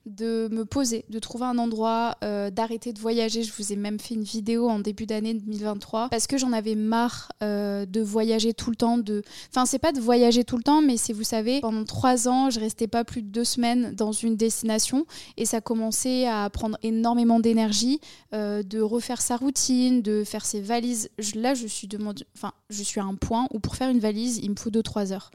de 0.07 0.49
me 0.51 0.65
poser, 0.65 1.05
de 1.09 1.19
trouver 1.19 1.45
un 1.45 1.59
endroit, 1.59 2.17
euh, 2.25 2.51
d'arrêter 2.51 2.93
de 2.93 2.99
voyager. 2.99 3.43
Je 3.43 3.53
vous 3.57 3.73
ai 3.73 3.77
même 3.77 4.01
fait 4.01 4.15
une 4.15 4.25
vidéo 4.25 4.69
en 4.69 4.79
début 4.79 5.07
d'année 5.07 5.35
2023 5.35 6.09
parce 6.09 6.27
que 6.27 6.39
j'en 6.39 6.53
avais 6.53 6.75
marre 6.75 7.31
euh, 7.43 7.87
de 7.87 8.01
voyager 8.01 8.53
tout 8.53 8.71
le 8.71 8.77
temps. 8.77 8.99
De... 8.99 9.23
Enfin, 9.51 9.67
c'est 9.67 9.79
pas 9.79 9.93
de 9.93 10.01
voyager 10.01 10.45
tout 10.45 10.57
le 10.57 10.63
temps, 10.63 10.83
mais 10.83 10.97
c'est, 10.97 11.13
vous 11.13 11.25
savez, 11.25 11.61
pendant 11.61 11.85
trois 11.85 12.29
ans, 12.29 12.51
je 12.51 12.61
restais 12.61 12.89
pas 12.89 13.05
plus 13.05 13.23
de 13.23 13.29
deux 13.29 13.45
semaines 13.45 13.95
dans 13.95 14.13
une 14.13 14.37
destination 14.37 15.07
et 15.37 15.47
ça 15.47 15.61
commençait 15.61 16.27
à 16.27 16.49
prendre 16.51 16.79
énormément 16.83 17.41
d'énergie, 17.41 18.01
euh, 18.35 18.63
de 18.63 18.81
refaire 18.81 19.21
sa 19.21 19.37
routine, 19.37 20.03
de 20.03 20.25
faire 20.25 20.45
ses 20.45 20.61
valises. 20.61 21.11
là, 21.35 21.55
je 21.55 21.67
suis, 21.67 21.89
enfin, 22.37 22.53
je 22.71 22.83
suis 22.83 23.01
à 23.01 23.05
un 23.05 23.15
point 23.15 23.47
où 23.53 23.61
pour 23.61 23.77
faire 23.77 23.91
une 23.91 24.01
valise, 24.01 24.39
il 24.43 24.51
me 24.51 24.57
faut 24.57 24.71
deux, 24.71 24.83
trois 24.83 25.13
heures 25.13 25.31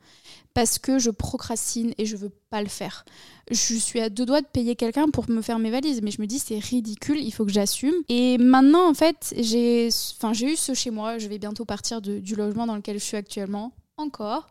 parce 0.58 0.80
que 0.80 0.98
je 0.98 1.12
procrastine 1.12 1.94
et 2.00 2.08
je 2.08 2.18
veux 2.18 2.32
pas 2.50 2.62
le 2.62 2.68
faire. 2.70 3.06
Je 3.52 3.76
suis 3.76 4.00
à 4.00 4.10
deux 4.10 4.26
doigts 4.26 4.42
de 4.42 4.48
payer 4.48 4.76
quelqu'un 4.76 5.10
pour 5.10 5.30
me 5.30 5.42
faire 5.42 5.60
mes 5.60 5.72
valises, 5.72 6.02
mais 6.02 6.12
je 6.12 6.22
me 6.22 6.28
dis 6.28 6.40
c'est 6.40 6.60
ridicule, 6.60 7.20
il 7.20 7.32
faut 7.32 7.46
que 7.46 7.52
j'assume. 7.52 7.96
Et 8.10 8.38
maintenant, 8.38 8.90
en 8.90 8.94
fait, 8.94 9.34
j'ai 9.38 9.90
enfin, 10.22 10.34
eu 10.34 10.56
ce 10.56 10.74
chez 10.74 10.92
moi, 10.92 11.18
je 11.18 11.28
vais 11.28 11.40
bientôt 11.40 11.66
partir 11.66 12.02
du 12.02 12.36
logement 12.36 12.66
dans 12.66 12.76
lequel 12.76 13.00
je 13.00 13.04
suis 13.04 13.18
actuellement, 13.18 13.74
encore. 13.98 14.48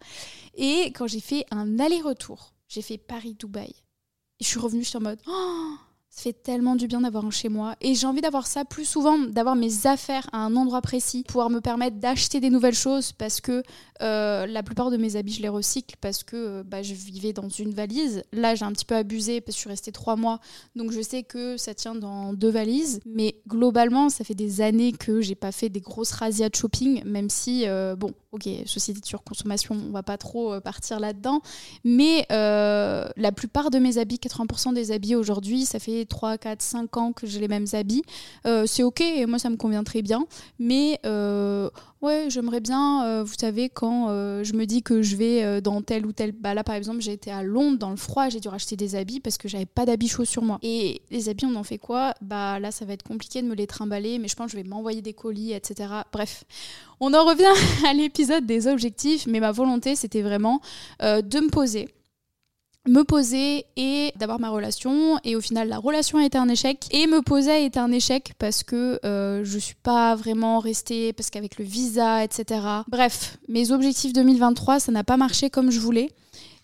Et 0.55 0.87
quand 0.95 1.07
j'ai 1.07 1.21
fait 1.21 1.45
un 1.51 1.79
aller-retour, 1.79 2.53
j'ai 2.69 2.83
fait 2.83 2.99
Paris-Dubaï. 2.99 3.75
Je 4.41 4.47
suis 4.47 4.59
revenue, 4.59 4.85
sur 4.85 5.01
mode, 5.01 5.21
oh, 5.27 5.75
ça 6.11 6.23
fait 6.23 6.33
tellement 6.33 6.77
du 6.77 6.87
bien 6.87 7.03
d'avoir 7.03 7.25
un 7.25 7.31
chez 7.31 7.49
moi. 7.49 7.77
Et 7.81 7.95
j'ai 7.95 8.07
envie 8.07 8.21
d'avoir 8.21 8.47
ça 8.47 8.65
plus 8.65 8.85
souvent, 8.85 9.19
d'avoir 9.19 9.55
mes 9.55 9.87
affaires 9.87 10.29
à 10.33 10.39
un 10.39 10.57
endroit 10.57 10.83
précis, 10.83 11.25
pouvoir 11.25 11.51
me 11.51 11.61
permettre 11.61 11.97
d'acheter 11.99 12.41
des 12.41 12.51
nouvelles 12.51 12.75
choses 12.75 13.13
parce 13.13 13.41
que 13.41 13.63
euh, 14.03 14.47
la 14.47 14.63
plupart 14.63 14.91
de 14.91 14.97
mes 14.97 15.17
habits, 15.17 15.35
je 15.35 15.43
les 15.43 15.49
recycle 15.49 15.97
parce 16.01 16.25
que 16.25 16.37
euh, 16.37 16.63
bah, 16.65 16.83
je 16.83 16.95
vivais 16.95 17.33
dans 17.33 17.49
une 17.49 17.73
valise. 17.73 18.23
Là, 18.33 18.55
j'ai 18.55 18.65
un 18.65 18.73
petit 18.73 18.85
peu 18.85 18.95
abusé 18.95 19.41
parce 19.41 19.55
que 19.55 19.59
je 19.59 19.61
suis 19.61 19.71
restée 19.71 19.93
trois 19.93 20.17
mois. 20.17 20.41
Donc 20.75 20.93
je 20.93 21.01
sais 21.01 21.23
que 21.23 21.57
ça 21.57 21.75
tient 21.75 21.95
dans 21.95 22.33
deux 22.33 22.51
valises. 22.51 23.01
Mais 23.07 23.37
globalement, 23.47 24.09
ça 24.09 24.25
fait 24.25 24.35
des 24.35 24.61
années 24.61 24.93
que 24.93 25.21
j'ai 25.21 25.35
pas 25.35 25.53
fait 25.53 25.69
des 25.69 25.81
grosses 25.81 26.13
razzias 26.13 26.49
de 26.49 26.55
shopping, 26.55 27.03
même 27.05 27.31
si, 27.31 27.67
euh, 27.67 27.97
bon, 27.97 28.13
ok, 28.33 28.49
société 28.67 29.01
de 29.01 29.07
surconsommation, 29.07 29.75
on 29.75 29.93
va 29.93 30.03
pas 30.03 30.19
trop 30.19 30.61
partir 30.61 31.01
là-dedans. 31.01 31.41
Mais 31.85 32.27
la 32.31 33.33
plupart 33.35 33.71
de 33.71 33.79
mes 33.79 33.99
habits, 33.99 34.19
80% 34.19 34.75
des 34.75 34.93
habits 34.93 35.15
aujourd'hui, 35.15 35.65
ça 35.65 35.79
fait 35.79 36.05
3, 36.05 36.39
4, 36.39 36.63
5 36.63 36.97
ans 36.97 37.13
que 37.13 37.27
j'ai 37.27 37.41
les 37.41 37.49
mêmes 37.49 37.67
habits. 37.73 38.03
C'est 38.67 38.83
ok, 38.83 39.01
et 39.01 39.27
moi 39.27 39.39
ça 39.39 39.51
me 39.51 39.57
convient 39.57 39.85
très 39.85 40.03
bien. 40.03 40.27
Mais 40.59 41.01
ouais, 42.03 42.27
j'aimerais 42.29 42.61
bien, 42.61 43.05
euh, 43.05 43.25
vous 43.25 43.35
savez, 43.39 43.69
quand 43.69 44.09
je 44.43 44.53
me 44.55 44.65
dis 44.65 44.83
que 44.83 45.03
je 45.03 45.17
vais 45.17 45.61
dans 45.61 45.83
tel 45.83 46.07
ou 46.07 46.13
tel. 46.13 46.33
Bah 46.33 46.55
là 46.55 46.65
par 46.65 46.75
exemple, 46.75 47.01
j'ai 47.01 47.13
été 47.13 47.31
à 47.31 47.43
Londres 47.43 47.79
dans 47.79 47.91
le 47.91 47.97
froid, 47.97 48.29
j'ai 48.29 48.41
dû 48.41 48.49
racheter 48.49 48.77
des 48.77 48.95
habits 48.95 49.21
parce 49.21 49.39
que 49.39 49.49
j'avais 49.49 49.67
pas 49.67 49.87
d'habits 49.87 50.09
chauds 50.09 50.25
sur 50.25 50.43
moi. 50.43 50.59
Et 50.63 51.03
les 51.11 51.29
habits, 51.29 51.47
on 51.47 51.55
en 51.55 51.65
fait 51.65 51.79
quoi? 51.79 52.15
Bah 52.21 52.61
là, 52.61 52.71
ça 52.71 52.85
va 52.85 52.93
être 52.93 53.03
compliqué 53.03 53.43
de 53.43 53.47
me 53.47 53.55
les 53.55 53.67
trimballer, 53.67 54.19
mais 54.19 54.29
je 54.29 54.37
pense 54.37 54.47
que 54.47 54.59
je 54.59 54.63
vais 54.63 54.69
m'envoyer 54.69 55.03
des 55.03 55.15
colis, 55.15 55.53
etc. 55.53 55.93
Bref. 56.13 56.45
On 57.01 57.13
en 57.13 57.25
revient 57.25 57.45
à 57.87 57.93
l'épisode 57.93 58.47
des 58.47 58.67
objectifs, 58.67 59.27
mais 59.27 59.41
ma 59.41 59.53
volonté, 59.53 59.97
c'était 59.97 60.23
vraiment 60.23 60.61
de 61.01 61.41
me 61.41 61.51
poser, 61.51 61.89
me 62.87 63.03
poser 63.03 63.67
et 63.77 64.13
d'avoir 64.17 64.41
ma 64.41 64.51
relation. 64.51 65.19
Et 65.25 65.37
au 65.37 65.41
final 65.41 65.69
la 65.69 65.79
relation 65.79 66.19
a 66.19 66.25
été 66.25 66.39
un 66.39 66.49
échec. 66.49 66.87
Et 66.91 67.07
me 67.07 67.23
poser 67.23 67.51
a 67.51 67.59
été 67.59 67.79
un 67.79 67.93
échec 67.93 68.33
parce 68.39 68.63
que 68.63 68.99
euh, 69.05 69.45
je 69.45 69.59
suis 69.59 69.75
pas 69.75 70.15
vraiment 70.15 70.59
restée 70.59 71.13
parce 71.13 71.31
qu'avec 71.31 71.59
le 71.59 71.65
visa 71.65 72.25
etc 72.25 72.61
bref 72.89 73.39
mes 73.49 73.73
objectifs 73.73 74.13
2023 74.13 74.81
ça 74.81 74.93
n'a 74.93 75.05
pas 75.05 75.17
marché 75.17 75.51
comme 75.51 75.71
je 75.71 75.81
voulais. 75.81 76.11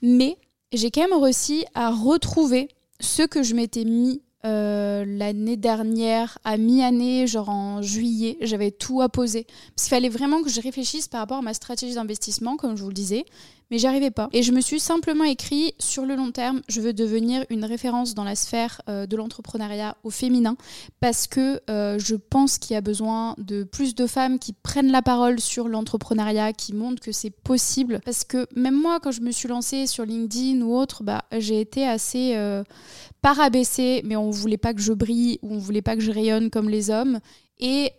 Mais 0.02 0.37
j'ai 0.73 0.91
quand 0.91 1.02
même 1.02 1.23
réussi 1.23 1.64
à 1.75 1.91
retrouver 1.91 2.69
ce 3.00 3.23
que 3.23 3.43
je 3.43 3.55
m'étais 3.55 3.85
mis 3.85 4.23
euh, 4.45 5.05
l'année 5.07 5.57
dernière, 5.57 6.38
à 6.43 6.57
mi-année, 6.57 7.29
genre 7.29 7.49
en 7.49 7.81
juillet, 7.81 8.38
j'avais 8.41 8.73
tout 8.73 9.00
à 9.00 9.09
poser. 9.09 9.45
Parce 9.45 9.87
qu'il 9.87 9.91
fallait 9.91 10.09
vraiment 10.09 10.43
que 10.43 10.49
je 10.49 10.61
réfléchisse 10.61 11.07
par 11.07 11.21
rapport 11.21 11.38
à 11.38 11.43
ma 11.43 11.55
stratégie 11.55 11.95
d'investissement, 11.95 12.57
comme 12.57 12.76
je 12.76 12.83
vous 12.83 12.88
le 12.88 12.95
disais 12.95 13.25
mais 13.73 13.79
j'arrivais 13.79 14.11
pas. 14.11 14.29
Et 14.35 14.43
je 14.43 14.52
me 14.52 14.61
suis 14.61 14.79
simplement 14.79 15.25
écrit 15.25 15.75
sur 15.79 16.05
le 16.05 16.14
long 16.14 16.31
terme, 16.31 16.61
je 16.69 16.83
veux 16.83 16.93
devenir 16.93 17.47
une 17.49 17.64
référence 17.64 18.14
dans 18.14 18.23
la 18.23 18.35
sphère 18.35 18.83
euh, 18.91 19.07
de 19.07 19.17
l'entrepreneuriat 19.17 19.97
au 20.05 20.11
féminin 20.11 20.59
parce 21.00 21.26
que 21.26 21.59
euh, 21.71 21.99
je 21.99 22.14
pense 22.14 22.59
qu'il 22.59 22.75
y 22.75 22.76
a 22.76 22.83
besoin 22.83 23.35
de 23.38 23.64
plus 23.64 23.95
de 23.95 24.07
femmes 24.07 24.38
qui 24.38 24.52
prennent 24.52 24.93
la 24.93 25.00
parole 25.00 25.41
sur 25.41 25.69
l'entrepreneuriat, 25.69 26.52
qui 26.52 26.75
montrent 26.75 27.00
que 27.00 27.12
c'est 27.12 27.31
possible. 27.31 28.00
Parce 28.05 28.25
que 28.25 28.47
même 28.55 28.79
moi, 28.79 29.00
quand 29.00 29.11
je 29.11 29.23
me 29.23 29.31
suis 29.31 29.49
lancée 29.49 29.87
sur 29.87 30.05
LinkedIn 30.05 30.61
ou 30.61 30.76
autre, 30.76 31.02
bah, 31.02 31.25
j'ai 31.38 31.59
été 31.59 31.88
assez 31.88 32.35
euh, 32.37 32.64
pas 33.23 33.33
rabaissée, 33.33 34.02
mais 34.05 34.17
on 34.17 34.29
voulait 34.29 34.59
pas 34.59 34.75
que 34.75 34.83
je 34.83 34.93
brille 34.93 35.38
ou 35.41 35.55
on 35.55 35.59
voulait 35.59 35.81
pas 35.81 35.97
que 35.97 36.02
je 36.02 36.12
rayonne 36.12 36.50
comme 36.50 36.69
les 36.69 36.91
hommes. 36.91 37.21
Et 37.59 37.93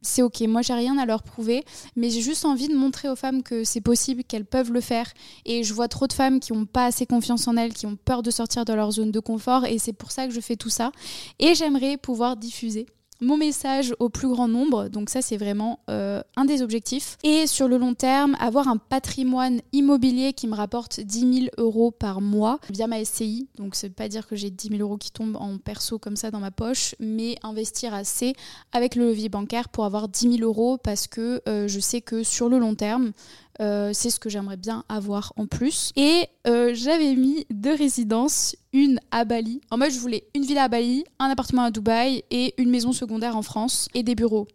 c'est 0.00 0.22
ok, 0.22 0.40
moi 0.42 0.62
j'ai 0.62 0.74
rien 0.74 0.96
à 0.98 1.06
leur 1.06 1.22
prouver, 1.22 1.64
mais 1.96 2.10
j'ai 2.10 2.20
juste 2.20 2.44
envie 2.44 2.68
de 2.68 2.74
montrer 2.74 3.08
aux 3.08 3.16
femmes 3.16 3.42
que 3.42 3.64
c'est 3.64 3.80
possible, 3.80 4.24
qu'elles 4.24 4.44
peuvent 4.44 4.72
le 4.72 4.80
faire. 4.80 5.12
Et 5.44 5.64
je 5.64 5.74
vois 5.74 5.88
trop 5.88 6.06
de 6.06 6.12
femmes 6.12 6.40
qui 6.40 6.52
n'ont 6.52 6.66
pas 6.66 6.86
assez 6.86 7.06
confiance 7.06 7.48
en 7.48 7.56
elles, 7.56 7.74
qui 7.74 7.86
ont 7.86 7.96
peur 7.96 8.22
de 8.22 8.30
sortir 8.30 8.64
de 8.64 8.72
leur 8.72 8.92
zone 8.92 9.10
de 9.10 9.20
confort, 9.20 9.64
et 9.64 9.78
c'est 9.78 9.92
pour 9.92 10.12
ça 10.12 10.26
que 10.26 10.32
je 10.32 10.40
fais 10.40 10.56
tout 10.56 10.70
ça. 10.70 10.92
Et 11.38 11.54
j'aimerais 11.54 11.96
pouvoir 11.96 12.36
diffuser 12.36 12.86
mon 13.20 13.36
message 13.36 13.94
au 13.98 14.08
plus 14.08 14.28
grand 14.28 14.48
nombre. 14.48 14.88
Donc 14.88 15.10
ça, 15.10 15.22
c'est 15.22 15.36
vraiment 15.36 15.80
euh, 15.90 16.22
un 16.36 16.44
des 16.44 16.62
objectifs. 16.62 17.16
Et 17.24 17.46
sur 17.46 17.68
le 17.68 17.78
long 17.78 17.94
terme, 17.94 18.36
avoir 18.40 18.68
un 18.68 18.76
patrimoine 18.76 19.60
immobilier 19.72 20.32
qui 20.32 20.46
me 20.46 20.54
rapporte 20.54 21.00
10 21.00 21.20
000 21.20 21.46
euros 21.58 21.90
par 21.90 22.20
mois 22.20 22.58
via 22.70 22.86
ma 22.86 23.04
SCI. 23.04 23.48
Donc 23.56 23.74
ça 23.74 23.88
veut 23.88 23.92
pas 23.92 24.08
dire 24.08 24.26
que 24.26 24.36
j'ai 24.36 24.50
10 24.50 24.68
000 24.68 24.80
euros 24.80 24.96
qui 24.96 25.10
tombent 25.10 25.36
en 25.36 25.58
perso 25.58 25.98
comme 25.98 26.16
ça 26.16 26.30
dans 26.30 26.40
ma 26.40 26.50
poche, 26.50 26.94
mais 27.00 27.36
investir 27.42 27.94
assez 27.94 28.34
avec 28.72 28.94
le 28.94 29.08
levier 29.08 29.28
bancaire 29.28 29.68
pour 29.68 29.84
avoir 29.84 30.08
10 30.08 30.38
000 30.38 30.42
euros 30.42 30.78
parce 30.78 31.06
que 31.06 31.42
euh, 31.48 31.68
je 31.68 31.80
sais 31.80 32.00
que 32.00 32.22
sur 32.22 32.48
le 32.48 32.58
long 32.58 32.74
terme, 32.74 33.12
euh, 33.60 33.90
c'est 33.92 34.10
ce 34.10 34.20
que 34.20 34.28
j'aimerais 34.28 34.56
bien 34.56 34.84
avoir 34.88 35.32
en 35.36 35.46
plus. 35.46 35.92
Et 35.96 36.26
euh, 36.46 36.72
j'avais 36.74 37.14
mis 37.14 37.46
deux 37.50 37.74
résidences, 37.74 38.56
une 38.72 39.00
à 39.10 39.24
Bali. 39.24 39.60
En 39.70 39.78
moi, 39.78 39.88
je 39.88 39.98
voulais 39.98 40.24
une 40.34 40.44
villa 40.44 40.64
à 40.64 40.68
Bali, 40.68 41.04
un 41.18 41.30
appartement 41.30 41.62
à 41.62 41.70
Dubaï 41.70 42.24
et 42.30 42.54
une 42.58 42.70
maison 42.70 42.92
secondaire 42.92 43.36
en 43.36 43.42
France 43.42 43.88
et 43.94 44.02
des 44.02 44.14
bureaux. 44.14 44.46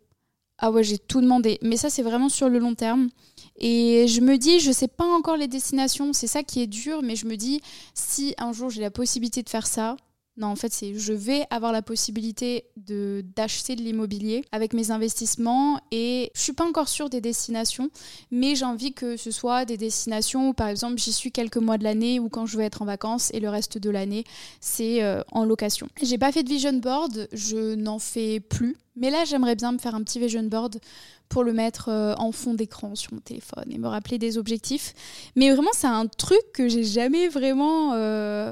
Ah 0.58 0.72
ouais, 0.72 0.84
j'ai 0.84 0.98
tout 0.98 1.20
demandé. 1.20 1.60
Mais 1.62 1.78
ça, 1.78 1.90
c'est 1.90 2.04
vraiment 2.04 2.30
sur 2.30 2.48
le 2.48 2.60
long 2.60 2.76
terme. 2.76 3.10
Et 3.58 4.08
je 4.08 4.22
me 4.22 4.38
dis, 4.38 4.60
je 4.60 4.72
sais 4.72 4.88
pas 4.88 5.06
encore 5.06 5.38
les 5.38 5.48
destinations, 5.48 6.14
c'est 6.14 6.28
ça 6.28 6.44
qui 6.44 6.62
est 6.62 6.68
dur, 6.68 7.02
mais 7.04 7.16
je 7.16 7.26
me 7.26 7.36
dis, 7.36 7.62
si 7.94 8.34
un 8.38 8.52
jour 8.52 8.70
j'ai 8.70 8.82
la 8.82 8.92
possibilité 8.92 9.44
de 9.44 9.50
faire 9.50 9.68
ça, 9.68 9.96
non, 10.36 10.48
en 10.48 10.56
fait, 10.56 10.74
c'est 10.74 10.96
je 10.96 11.14
vais 11.14 11.46
avoir 11.52 11.72
la 11.72 11.84
possibilité 11.84 12.66
de 12.76 13.24
d'acheter 13.36 13.76
de 13.76 13.82
l'immobilier 13.82 14.44
avec 14.52 14.74
mes 14.74 14.90
investissements 14.90 15.80
et 15.92 16.32
je 16.34 16.42
suis 16.42 16.54
pas 16.54 16.66
encore 16.66 16.90
sûre 16.90 17.10
des 17.10 17.22
destinations, 17.22 17.92
mais 18.32 18.56
j'ai 18.56 18.66
envie 18.66 18.94
que 18.94 19.16
ce 19.16 19.30
soit 19.30 19.66
des 19.66 19.78
destinations 19.78 20.50
où, 20.50 20.54
par 20.54 20.70
exemple, 20.70 20.98
j'y 20.98 21.14
suis 21.14 21.32
quelques 21.32 21.58
mois 21.58 21.78
de 21.78 21.84
l'année 21.84 22.20
ou 22.20 22.30
quand 22.30 22.48
je 22.48 22.58
veux 22.58 22.64
être 22.64 22.82
en 22.82 22.86
vacances 22.86 23.30
et 23.32 23.40
le 23.40 23.50
reste 23.50 23.78
de 23.78 23.90
l'année, 23.92 24.24
c'est 24.60 25.04
euh, 25.04 25.22
en 25.32 25.46
location. 25.46 25.88
J'ai 26.02 26.18
pas 26.18 26.32
fait 26.32 26.42
de 26.42 26.50
vision 26.50 26.74
board, 26.74 27.28
je 27.32 27.76
n'en 27.76 28.00
fais 28.00 28.40
plus, 28.40 28.76
mais 28.96 29.12
là, 29.12 29.26
j'aimerais 29.26 29.56
bien 29.56 29.72
me 29.72 29.78
faire 29.78 29.94
un 29.94 30.02
petit 30.02 30.20
vision 30.20 30.44
board 30.44 30.80
pour 31.30 31.44
le 31.44 31.54
mettre 31.54 31.90
euh, 31.90 32.16
en 32.18 32.32
fond 32.32 32.56
d'écran 32.56 32.96
sur 32.96 33.14
mon 33.14 33.20
téléphone 33.20 33.66
et 33.70 33.78
me 33.78 33.88
rappeler 33.88 34.18
des 34.18 34.40
objectifs. 34.40 34.96
Mais 35.36 35.52
vraiment, 35.52 35.72
c'est 35.74 35.86
un 35.86 36.08
truc 36.08 36.42
que 36.54 36.68
j'ai 36.68 36.84
jamais 36.84 37.28
vraiment 37.28 37.94
euh, 37.94 38.52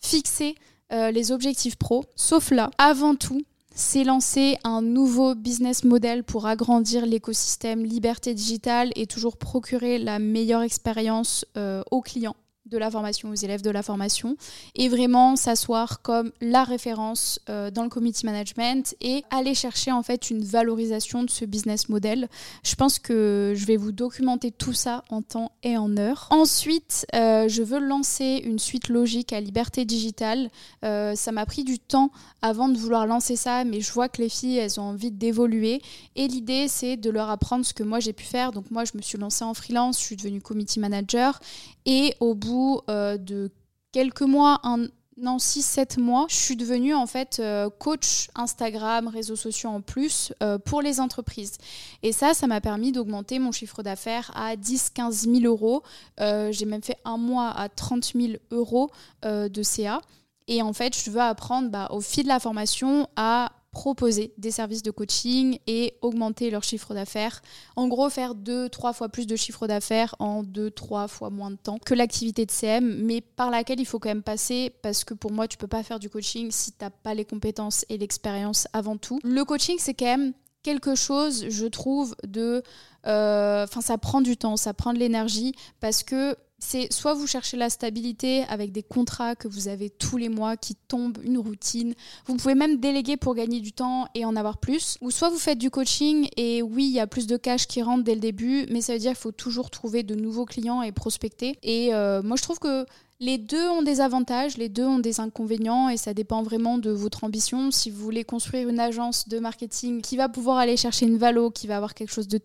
fixé 0.00 0.56
euh, 0.94 1.10
les 1.10 1.32
objectifs 1.32 1.76
pro, 1.76 2.04
sauf 2.14 2.50
là. 2.50 2.70
Avant 2.78 3.16
tout, 3.16 3.42
c'est 3.74 4.04
lancer 4.04 4.56
un 4.62 4.80
nouveau 4.80 5.34
business 5.34 5.82
model 5.82 6.22
pour 6.22 6.46
agrandir 6.46 7.04
l'écosystème 7.04 7.84
liberté 7.84 8.32
digitale 8.32 8.92
et 8.94 9.06
toujours 9.06 9.36
procurer 9.36 9.98
la 9.98 10.20
meilleure 10.20 10.62
expérience 10.62 11.44
euh, 11.56 11.82
aux 11.90 12.00
clients 12.00 12.36
de 12.74 12.78
la 12.78 12.90
formation, 12.90 13.30
aux 13.30 13.34
élèves 13.34 13.62
de 13.62 13.70
la 13.70 13.82
formation, 13.82 14.36
et 14.74 14.88
vraiment 14.88 15.36
s'asseoir 15.36 16.02
comme 16.02 16.32
la 16.40 16.64
référence 16.64 17.40
euh, 17.48 17.70
dans 17.70 17.84
le 17.84 17.88
community 17.88 18.26
management 18.26 18.94
et 19.00 19.24
aller 19.30 19.54
chercher 19.54 19.92
en 19.92 20.02
fait 20.02 20.30
une 20.30 20.44
valorisation 20.44 21.22
de 21.22 21.30
ce 21.30 21.44
business 21.44 21.88
model. 21.88 22.28
Je 22.64 22.74
pense 22.74 22.98
que 22.98 23.54
je 23.56 23.64
vais 23.66 23.76
vous 23.76 23.92
documenter 23.92 24.50
tout 24.50 24.72
ça 24.72 25.04
en 25.08 25.22
temps 25.22 25.52
et 25.62 25.76
en 25.76 25.96
heure. 25.96 26.28
Ensuite, 26.30 27.06
euh, 27.14 27.48
je 27.48 27.62
veux 27.62 27.78
lancer 27.78 28.42
une 28.44 28.58
suite 28.58 28.88
logique 28.88 29.32
à 29.32 29.40
Liberté 29.40 29.84
Digitale. 29.84 30.50
Euh, 30.84 31.14
ça 31.14 31.30
m'a 31.32 31.46
pris 31.46 31.64
du 31.64 31.78
temps 31.78 32.10
avant 32.42 32.68
de 32.68 32.76
vouloir 32.76 33.06
lancer 33.06 33.36
ça, 33.36 33.64
mais 33.64 33.80
je 33.80 33.92
vois 33.92 34.08
que 34.08 34.20
les 34.20 34.28
filles, 34.28 34.58
elles 34.58 34.80
ont 34.80 34.84
envie 34.84 35.10
d'évoluer. 35.10 35.80
Et 36.16 36.26
l'idée, 36.26 36.66
c'est 36.68 36.96
de 36.96 37.10
leur 37.10 37.30
apprendre 37.30 37.64
ce 37.64 37.72
que 37.72 37.82
moi 37.82 38.00
j'ai 38.00 38.12
pu 38.12 38.24
faire. 38.24 38.52
Donc 38.52 38.70
moi, 38.70 38.84
je 38.84 38.92
me 38.96 39.02
suis 39.02 39.18
lancée 39.18 39.44
en 39.44 39.54
freelance, 39.54 39.98
je 40.00 40.04
suis 40.04 40.16
devenue 40.16 40.40
committee 40.40 40.80
manager, 40.80 41.40
et 41.86 42.14
au 42.20 42.34
bout 42.34 42.80
euh, 42.88 43.16
de 43.16 43.50
quelques 43.92 44.22
mois, 44.22 44.60
un, 44.62 44.86
non, 45.16 45.36
6-7 45.36 46.00
mois, 46.00 46.26
je 46.28 46.34
suis 46.36 46.56
devenue 46.56 46.94
en 46.94 47.06
fait 47.06 47.38
euh, 47.38 47.70
coach 47.70 48.28
Instagram, 48.34 49.08
réseaux 49.08 49.36
sociaux 49.36 49.70
en 49.70 49.80
plus 49.80 50.32
euh, 50.42 50.58
pour 50.58 50.82
les 50.82 51.00
entreprises. 51.00 51.58
Et 52.02 52.12
ça, 52.12 52.34
ça 52.34 52.46
m'a 52.46 52.60
permis 52.60 52.90
d'augmenter 52.90 53.38
mon 53.38 53.52
chiffre 53.52 53.82
d'affaires 53.82 54.32
à 54.34 54.56
10-15 54.56 55.40
000 55.40 55.44
euros. 55.44 55.82
J'ai 56.18 56.64
même 56.64 56.82
fait 56.82 56.98
un 57.04 57.16
mois 57.16 57.50
à 57.50 57.68
30 57.68 58.12
000 58.14 58.32
euros 58.50 58.90
de 59.22 59.62
CA. 59.62 60.00
Et 60.46 60.60
en 60.60 60.72
fait, 60.72 60.94
je 60.96 61.10
veux 61.10 61.20
apprendre 61.20 61.70
bah, 61.70 61.88
au 61.90 62.00
fil 62.00 62.24
de 62.24 62.28
la 62.28 62.40
formation 62.40 63.08
à 63.16 63.52
proposer 63.74 64.32
des 64.38 64.52
services 64.52 64.82
de 64.82 64.92
coaching 64.92 65.58
et 65.66 65.94
augmenter 66.00 66.48
leur 66.48 66.62
chiffre 66.62 66.94
d'affaires. 66.94 67.42
En 67.74 67.88
gros, 67.88 68.08
faire 68.08 68.34
deux, 68.34 68.68
trois 68.68 68.92
fois 68.92 69.08
plus 69.08 69.26
de 69.26 69.36
chiffre 69.36 69.66
d'affaires 69.66 70.14
en 70.20 70.42
deux, 70.42 70.70
trois 70.70 71.08
fois 71.08 71.28
moins 71.28 71.50
de 71.50 71.56
temps 71.56 71.78
que 71.84 71.92
l'activité 71.92 72.46
de 72.46 72.52
CM, 72.52 73.02
mais 73.02 73.20
par 73.20 73.50
laquelle 73.50 73.80
il 73.80 73.84
faut 73.84 73.98
quand 73.98 74.08
même 74.08 74.22
passer 74.22 74.72
parce 74.80 75.04
que 75.04 75.12
pour 75.12 75.32
moi, 75.32 75.48
tu 75.48 75.58
peux 75.58 75.66
pas 75.66 75.82
faire 75.82 75.98
du 75.98 76.08
coaching 76.08 76.50
si 76.52 76.70
tu 76.70 76.78
n'as 76.80 76.90
pas 76.90 77.14
les 77.14 77.24
compétences 77.24 77.84
et 77.88 77.98
l'expérience 77.98 78.68
avant 78.72 78.96
tout. 78.96 79.18
Le 79.24 79.44
coaching, 79.44 79.76
c'est 79.78 79.94
quand 79.94 80.06
même 80.06 80.32
quelque 80.62 80.94
chose, 80.94 81.46
je 81.48 81.66
trouve, 81.66 82.14
de... 82.26 82.62
Euh, 83.06 83.64
enfin, 83.64 83.80
ça 83.82 83.98
prend 83.98 84.22
du 84.22 84.36
temps, 84.36 84.56
ça 84.56 84.72
prend 84.72 84.94
de 84.94 84.98
l'énergie 84.98 85.54
parce 85.80 86.02
que 86.02 86.36
c'est 86.58 86.92
soit 86.92 87.14
vous 87.14 87.26
cherchez 87.26 87.56
la 87.56 87.70
stabilité 87.70 88.44
avec 88.48 88.72
des 88.72 88.82
contrats 88.82 89.34
que 89.34 89.48
vous 89.48 89.68
avez 89.68 89.90
tous 89.90 90.16
les 90.16 90.28
mois 90.28 90.56
qui 90.56 90.74
tombent, 90.74 91.18
une 91.22 91.38
routine. 91.38 91.94
Vous 92.26 92.36
pouvez 92.36 92.54
même 92.54 92.78
déléguer 92.78 93.16
pour 93.16 93.34
gagner 93.34 93.60
du 93.60 93.72
temps 93.72 94.08
et 94.14 94.24
en 94.24 94.36
avoir 94.36 94.58
plus. 94.58 94.96
Ou 95.00 95.10
soit 95.10 95.30
vous 95.30 95.38
faites 95.38 95.58
du 95.58 95.70
coaching 95.70 96.28
et 96.36 96.62
oui, 96.62 96.84
il 96.84 96.92
y 96.92 97.00
a 97.00 97.06
plus 97.06 97.26
de 97.26 97.36
cash 97.36 97.66
qui 97.66 97.82
rentre 97.82 98.04
dès 98.04 98.14
le 98.14 98.20
début, 98.20 98.66
mais 98.70 98.80
ça 98.80 98.94
veut 98.94 98.98
dire 98.98 99.12
qu'il 99.12 99.20
faut 99.20 99.32
toujours 99.32 99.70
trouver 99.70 100.02
de 100.02 100.14
nouveaux 100.14 100.46
clients 100.46 100.82
et 100.82 100.92
prospecter. 100.92 101.58
Et 101.62 101.94
euh, 101.94 102.22
moi, 102.22 102.36
je 102.36 102.42
trouve 102.42 102.58
que 102.58 102.86
les 103.24 103.38
deux 103.38 103.68
ont 103.70 103.82
des 103.82 104.02
avantages, 104.02 104.58
les 104.58 104.68
deux 104.68 104.84
ont 104.84 104.98
des 104.98 105.18
inconvénients 105.18 105.88
et 105.88 105.96
ça 105.96 106.12
dépend 106.12 106.42
vraiment 106.42 106.76
de 106.76 106.90
votre 106.90 107.24
ambition. 107.24 107.70
Si 107.70 107.90
vous 107.90 108.02
voulez 108.02 108.22
construire 108.22 108.68
une 108.68 108.78
agence 108.78 109.28
de 109.28 109.38
marketing 109.38 110.02
qui 110.02 110.18
va 110.18 110.28
pouvoir 110.28 110.58
aller 110.58 110.76
chercher 110.76 111.06
une 111.06 111.16
valo, 111.16 111.50
qui 111.50 111.66
va 111.66 111.76
avoir 111.76 111.94
quelque 111.94 112.12
chose 112.12 112.28
de, 112.28 112.38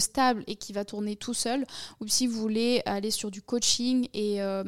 stable 0.00 0.42
et 0.48 0.56
qui 0.56 0.72
va 0.72 0.84
tourner 0.84 1.14
tout 1.14 1.34
seul, 1.34 1.64
ou 2.00 2.08
si 2.08 2.26
vous 2.26 2.40
voulez 2.40 2.82
aller 2.86 3.12
sur 3.12 3.30
du 3.30 3.40
coaching 3.40 4.08
et, 4.14 4.42
euh, 4.42 4.64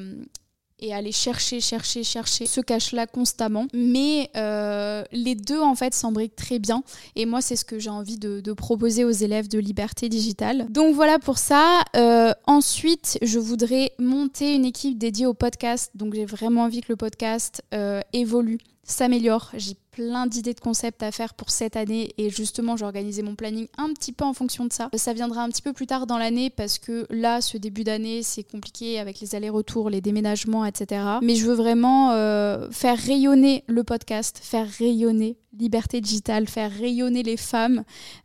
et 0.80 0.94
aller 0.94 1.12
chercher, 1.12 1.61
chercher, 1.61 2.04
chercher 2.04 2.47
ce 2.47 2.61
cache-là 2.61 3.06
constamment. 3.06 3.66
Mais 3.73 4.30
euh, 4.37 5.04
les 5.12 5.35
deux, 5.35 5.61
en 5.61 5.75
fait, 5.75 5.94
s'embriquent 5.94 6.37
très 6.37 6.58
bien. 6.58 6.82
Et 7.16 7.26
moi, 7.26 7.40
c'est 7.40 7.56
ce 7.56 7.64
que 7.64 7.78
j'ai 7.78 7.90
envie 7.90 8.18
de, 8.18 8.52
proposer 8.52 9.04
aux 9.04 9.11
élèves 9.11 9.49
de 9.49 9.58
Liberté 9.58 10.08
Digitale. 10.08 10.66
Donc 10.70 10.94
voilà 10.94 11.18
pour 11.18 11.38
ça. 11.38 11.82
Euh, 11.97 12.32
ensuite, 12.47 13.18
je 13.23 13.38
voudrais 13.38 13.92
monter 13.99 14.54
une 14.54 14.64
équipe 14.64 14.99
dédiée 14.99 15.26
au 15.26 15.35
podcast. 15.35 15.90
Donc 15.94 16.14
j'ai 16.14 16.25
vraiment 16.25 16.62
envie 16.62 16.80
que 16.80 16.90
le 16.90 16.97
podcast 16.97 17.62
euh, 17.75 18.00
évolue, 18.12 18.58
s'améliore. 18.85 19.52
Plein 19.99 20.28
d'idées 20.28 20.55
de 20.55 20.61
concepts 20.61 21.02
à 21.02 21.11
faire 21.11 21.35
pour 21.35 21.50
cette 21.50 21.75
année 21.75 22.14
et 22.19 22.31
justement 22.31 22.76
j'ai 22.76 22.85
organisé 22.85 23.23
mon 23.23 23.35
planning 23.35 23.67
un 23.78 23.93
petit 23.93 24.12
peu 24.12 24.25
en 24.25 24.33
fonction 24.33 24.64
de 24.64 24.73
ça. 24.73 24.90
Ça 24.95 25.12
viendra 25.12 25.43
un 25.43 25.49
petit 25.49 25.61
peu 25.61 25.73
plus 25.73 25.88
tard 25.88 26.07
dans 26.07 26.19
l'année 26.19 26.50
parce 26.50 26.78
que 26.78 27.05
là 27.11 27.40
ce 27.40 27.59
début 27.59 27.83
d'année 27.83 28.23
c'est 28.23 28.45
compliqué 28.45 29.00
avec 29.00 29.19
les 29.19 29.35
allers-retours, 29.35 29.90
les 29.90 30.00
déménagements, 30.00 30.64
etc. 30.64 31.02
Mais 31.21 31.35
je 31.35 31.45
veux 31.47 31.55
vraiment 31.55 32.12
euh, 32.12 32.71
faire 32.71 32.97
rayonner 32.97 33.64
le 33.67 33.83
podcast, 33.83 34.38
faire 34.40 34.69
rayonner 34.78 35.37
liberté 35.59 36.00
digitale, 36.00 36.47
faire 36.47 36.71
rayonner 36.71 37.23
les 37.23 37.37
femmes 37.37 37.83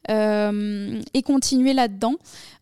euh, 0.09 1.01
et 1.13 1.21
continuer 1.21 1.73
là-dedans. 1.73 2.15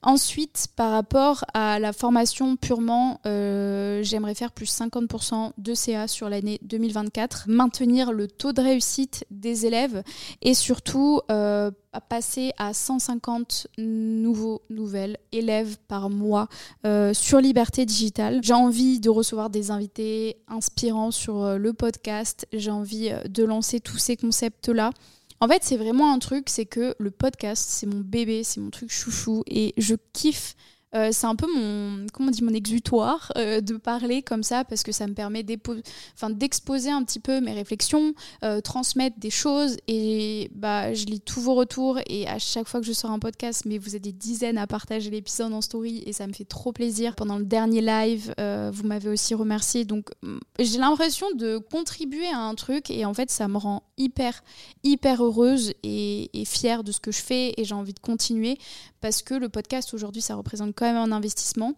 Ensuite, 0.04 0.68
par 0.76 0.92
rapport 0.92 1.46
à 1.54 1.80
la 1.80 1.94
formation 1.94 2.56
purement, 2.56 3.20
euh, 3.26 4.02
j'aimerais 4.04 4.34
faire 4.34 4.52
plus 4.52 4.72
50% 4.72 5.52
de 5.58 5.74
CA 5.74 6.08
sur 6.08 6.30
l'année 6.30 6.60
2024, 6.64 7.46
maintenir 7.48 8.12
le 8.12 8.28
taux 8.28 8.54
de 8.54 8.62
réussite 8.62 9.01
des 9.30 9.66
élèves 9.66 10.04
et 10.42 10.54
surtout 10.54 11.22
euh, 11.30 11.72
passer 12.10 12.52
à 12.58 12.74
150 12.74 13.68
nouveaux 13.78 14.62
nouvelles 14.70 15.18
élèves 15.32 15.78
par 15.88 16.10
mois 16.10 16.48
sur 17.14 17.40
Liberté 17.40 17.86
Digitale. 17.86 18.40
J'ai 18.42 18.54
envie 18.54 19.00
de 19.00 19.10
recevoir 19.10 19.50
des 19.50 19.72
invités 19.72 20.38
inspirants 20.48 21.12
sur 21.12 21.58
le 21.58 21.74
podcast. 21.74 22.48
J'ai 22.54 22.72
envie 22.72 23.12
de 23.28 23.44
lancer 23.44 23.80
tous 23.82 23.98
ces 23.98 24.16
concepts-là 24.16 24.92
en 25.44 25.48
fait, 25.48 25.64
c'est 25.64 25.76
vraiment 25.76 26.14
un 26.14 26.20
truc, 26.20 26.50
c'est 26.50 26.68
que 26.68 26.94
le 27.00 27.10
podcast, 27.10 27.66
c'est 27.68 27.88
mon 27.88 28.00
bébé, 28.00 28.44
c'est 28.44 28.62
mon 28.62 28.70
truc 28.70 28.92
chouchou 28.92 29.44
et 29.48 29.74
je 29.76 29.96
kiffe 30.14 30.56
euh, 30.94 31.10
c'est 31.12 31.28
un 31.28 31.36
peu 31.36 31.48
mon, 31.54 32.06
comment 32.12 32.32
dit, 32.32 32.44
mon 32.44 32.54
exutoire 32.54 33.32
euh, 33.38 33.62
de 33.62 33.78
parler 33.78 34.22
comme 34.22 34.44
ça 34.44 34.66
parce 34.66 34.84
que 34.84 34.92
ça 34.92 35.08
me 35.08 35.14
permet 35.14 35.44
d'exposer 35.44 36.90
un 36.90 37.04
petit 37.04 37.20
peu 37.20 37.40
mes 37.40 37.54
réflexions, 37.54 38.14
euh, 38.44 38.60
transmettre 38.60 39.18
des 39.18 39.30
choses 39.30 39.78
et 39.88 40.52
bah, 40.54 40.94
je 40.94 41.06
lis 41.06 41.22
tous 41.22 41.40
vos 41.40 41.56
retours 41.56 42.00
et 42.08 42.28
à 42.28 42.40
chaque 42.40 42.68
fois 42.68 42.82
que 42.82 42.86
je 42.86 42.92
sors 42.92 43.12
un 43.12 43.20
podcast, 43.20 43.64
mais 43.66 43.78
vous 43.78 43.96
êtes 43.96 44.02
des 44.02 44.12
dizaines 44.12 44.58
à 44.58 44.68
partager 44.68 45.10
l'épisode 45.10 45.54
en 45.54 45.62
story 45.62 46.04
et 46.06 46.12
ça 46.12 46.28
me 46.28 46.34
fait 46.34 46.46
trop 46.46 46.74
plaisir. 46.74 47.16
Pendant 47.16 47.38
le 47.38 47.46
dernier 47.46 47.82
live, 47.82 48.34
vous 48.38 48.84
m'avez 48.84 49.10
aussi 49.10 49.34
remercié 49.34 49.86
donc 49.86 50.10
mm, 50.24 50.40
j'ai 50.60 50.78
l'impression 50.78 51.28
de 51.36 51.58
contribuer 51.58 52.28
à 52.28 52.40
un 52.40 52.56
truc 52.56 52.92
et 52.92 53.06
en 53.06 53.14
fait 53.14 53.32
ça 53.32 53.48
me 53.48 53.58
rend 53.58 53.84
hyper, 53.98 54.44
hyper 54.84 55.24
heureuse 55.24 55.74
et 55.84 56.30
fière 56.46 56.84
de 56.84 56.92
ce 56.92 57.00
que 57.00 57.12
je 57.12 57.22
fais 57.22 57.54
et 57.56 57.64
j'ai 57.64 57.76
envie 57.76 57.94
de 57.94 58.00
continuer 58.00 58.58
parce 59.00 59.22
que 59.24 59.34
le 59.34 59.50
podcast 59.50 59.94
aujourd'hui 59.94 60.22
ça 60.22 60.36
représente 60.36 60.76
même 60.86 60.98
un 60.98 61.12
investissement. 61.12 61.74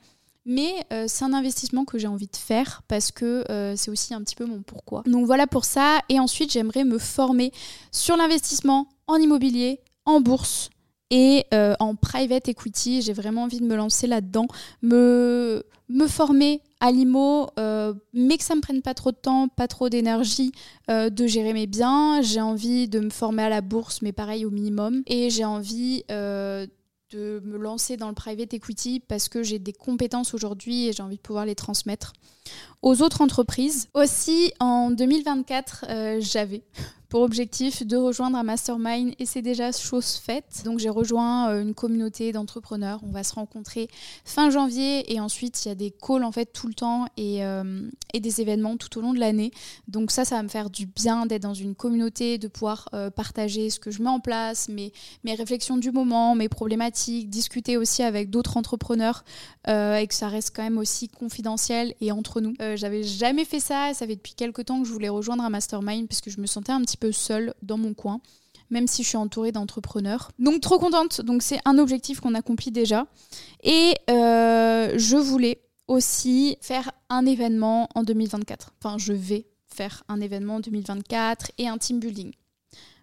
mais 0.45 0.74
euh, 0.91 1.05
c'est 1.07 1.24
un 1.24 1.33
investissement 1.33 1.86
que 1.86 1.98
j'ai 1.98 2.07
envie 2.07 2.27
de 2.27 2.36
faire 2.36 2.81
parce 2.88 3.12
que 3.12 3.50
euh, 3.50 3.75
c'est 3.77 3.89
aussi 3.89 4.13
un 4.13 4.22
petit 4.22 4.36
peu 4.36 4.45
mon 4.45 4.62
pourquoi. 4.62 5.03
Donc 5.05 5.25
voilà 5.25 5.48
pour 5.48 5.65
ça. 5.65 6.00
Et 6.10 6.19
ensuite, 6.19 6.51
j'aimerais 6.51 6.83
me 6.83 6.98
former 6.98 7.51
sur 7.91 8.17
l'investissement 8.17 8.88
en 9.07 9.15
immobilier, 9.15 9.79
en 10.05 10.19
bourse 10.19 10.69
et 11.10 11.45
euh, 11.53 11.75
en 11.79 11.95
private 11.95 12.50
equity. 12.50 13.01
J'ai 13.01 13.13
vraiment 13.13 13.43
envie 13.43 13.62
de 13.62 13.65
me 13.65 13.75
lancer 13.75 14.05
là-dedans, 14.05 14.48
me, 14.81 15.63
me 15.88 16.07
former 16.07 16.62
à 16.81 16.91
l'IMO, 16.91 17.48
mais 18.13 18.38
que 18.38 18.43
ça 18.43 18.55
me 18.55 18.62
prenne 18.62 18.81
pas 18.81 18.93
trop 18.93 19.12
de 19.12 19.15
temps, 19.15 19.48
pas 19.48 19.69
trop 19.69 19.88
d'énergie 19.88 20.51
de 20.89 21.27
gérer 21.27 21.53
mes 21.53 21.65
biens. 21.65 22.22
J'ai 22.22 22.41
envie 22.41 22.89
de 22.89 23.00
me 23.00 23.10
former 23.10 23.43
à 23.43 23.50
la 23.50 23.62
bourse, 23.62 24.01
mais 24.01 24.12
pareil 24.12 24.45
au 24.45 24.50
minimum. 24.50 25.03
Et 25.07 25.29
j'ai 25.29 25.45
envie 25.45 26.03
de 27.13 27.41
me 27.46 27.58
lancer 27.58 27.98
dans 27.98 28.10
le 28.10 28.15
private 28.15 28.53
equity 28.53 29.00
parce 29.00 29.29
que 29.29 29.43
j'ai 29.43 29.60
des 29.60 29.74
compétences 29.74 30.34
aujourd'hui 30.34 30.88
et 30.88 30.93
j'ai 30.93 31.03
envie 31.03 31.17
de 31.17 31.22
pouvoir 31.22 31.46
les 31.46 31.55
transmettre 31.55 32.13
aux 32.84 33.02
autres 33.02 33.22
entreprises. 33.22 33.88
Aussi, 33.96 34.54
en 34.60 34.92
2024, 34.92 35.86
euh, 35.90 36.18
j'avais 36.20 36.62
pour 37.13 37.22
objectif 37.22 37.86
de 37.86 37.96
rejoindre 37.96 38.40
un 38.40 38.44
mastermind 38.44 39.13
et 39.20 39.28
c'est 39.28 39.44
déjà 39.44 39.72
chose 39.72 40.16
faite. 40.16 40.63
Donc 40.66 40.80
j'ai 40.80 40.90
rejoint 40.90 41.52
euh, 41.52 41.62
une 41.62 41.75
communauté 41.75 42.32
d'entrepreneurs. 42.32 43.02
On 43.08 43.12
va 43.12 43.24
se 43.24 43.36
rencontrer 43.36 43.88
fin 44.25 44.50
janvier 44.50 45.13
et 45.13 45.20
ensuite 45.20 45.63
il 45.63 45.68
y 45.68 45.72
a 45.72 45.75
des 45.75 45.92
calls 45.92 46.24
en 46.24 46.32
fait 46.32 46.48
tout 46.48 46.68
le 46.68 46.74
temps 46.74 47.06
et, 47.16 47.46
euh, 47.46 47.88
des 48.20 48.42
événements 48.42 48.78
tout 48.78 48.98
au 48.98 49.02
long 49.02 49.13
de 49.13 49.20
l'année. 49.20 49.52
Donc 49.88 50.10
ça, 50.10 50.25
ça 50.25 50.38
va 50.38 50.44
me 50.44 50.48
faire 50.48 50.72
du 50.72 50.88
bien 50.88 51.28
d'être 51.28 51.44
dans 51.44 51.54
une 51.54 51.75
communauté, 51.75 52.40
de 52.40 52.48
pouvoir 52.48 52.90
partager 53.16 53.70
ce 53.70 53.80
que 53.80 53.92
je 53.92 54.02
mets 54.02 54.10
en 54.10 54.20
place, 54.20 54.70
mes 54.70 54.92
réflexions 55.25 55.78
du 55.78 55.92
moment, 55.92 56.34
mes 56.34 56.48
problématiques, 56.48 57.30
discuter 57.30 57.75
aussi 57.75 58.02
avec 58.02 58.30
d'autres 58.30 58.56
entrepreneurs 58.58 59.24
et 59.68 60.06
que 60.08 60.13
ça 60.13 60.30
reste 60.30 60.56
quand 60.56 60.63
même 60.63 60.78
aussi 60.78 61.10
confidentiel 61.10 61.96
et 62.02 62.12
entre 62.12 62.40
nous. 62.40 62.54
J'avais 62.75 63.03
jamais 63.03 63.46
fait 63.46 63.60
ça, 63.60 63.94
ça 63.94 64.08
fait 64.08 64.15
depuis 64.15 64.34
quelques 64.34 64.65
temps 64.65 64.82
que 64.82 64.88
je 64.88 64.94
voulais 64.94 65.10
rejoindre 65.10 65.44
un 65.44 65.50
mastermind 65.50 66.08
parce 66.08 66.22
que 66.22 66.30
je 66.30 66.39
me 66.39 66.48
sentais 66.48 66.72
un 66.72 66.82
petit 66.82 66.98
peu 66.98 67.12
seule 67.12 67.53
dans 67.62 67.77
mon 67.77 67.94
coin, 67.94 68.20
même 68.70 68.88
si 68.88 69.03
je 69.03 69.10
suis 69.10 69.18
entourée 69.18 69.51
d'entrepreneurs. 69.51 70.32
Donc 70.39 70.62
trop 70.62 70.80
contente, 70.80 71.22
donc 71.22 71.42
c'est 71.42 71.60
un 71.65 71.77
objectif 71.77 72.20
qu'on 72.20 72.36
accomplit 72.36 72.72
déjà. 72.72 73.08
Et 73.63 73.94
euh, 74.10 74.94
je 74.98 75.18
voulais 75.18 75.62
aussi 75.88 76.58
faire 76.62 76.92
un 77.10 77.25
événement 77.25 77.89
en 77.96 78.03
2024. 78.03 78.74
Enfin, 78.80 78.98
je 78.98 79.13
vais 79.13 79.46
faire 79.68 80.03
un 80.08 80.22
événement 80.22 80.56
en 80.56 80.60
2024 80.60 81.51
et 81.58 81.68
un 81.68 81.77
team 81.77 82.00
building. 82.00 82.32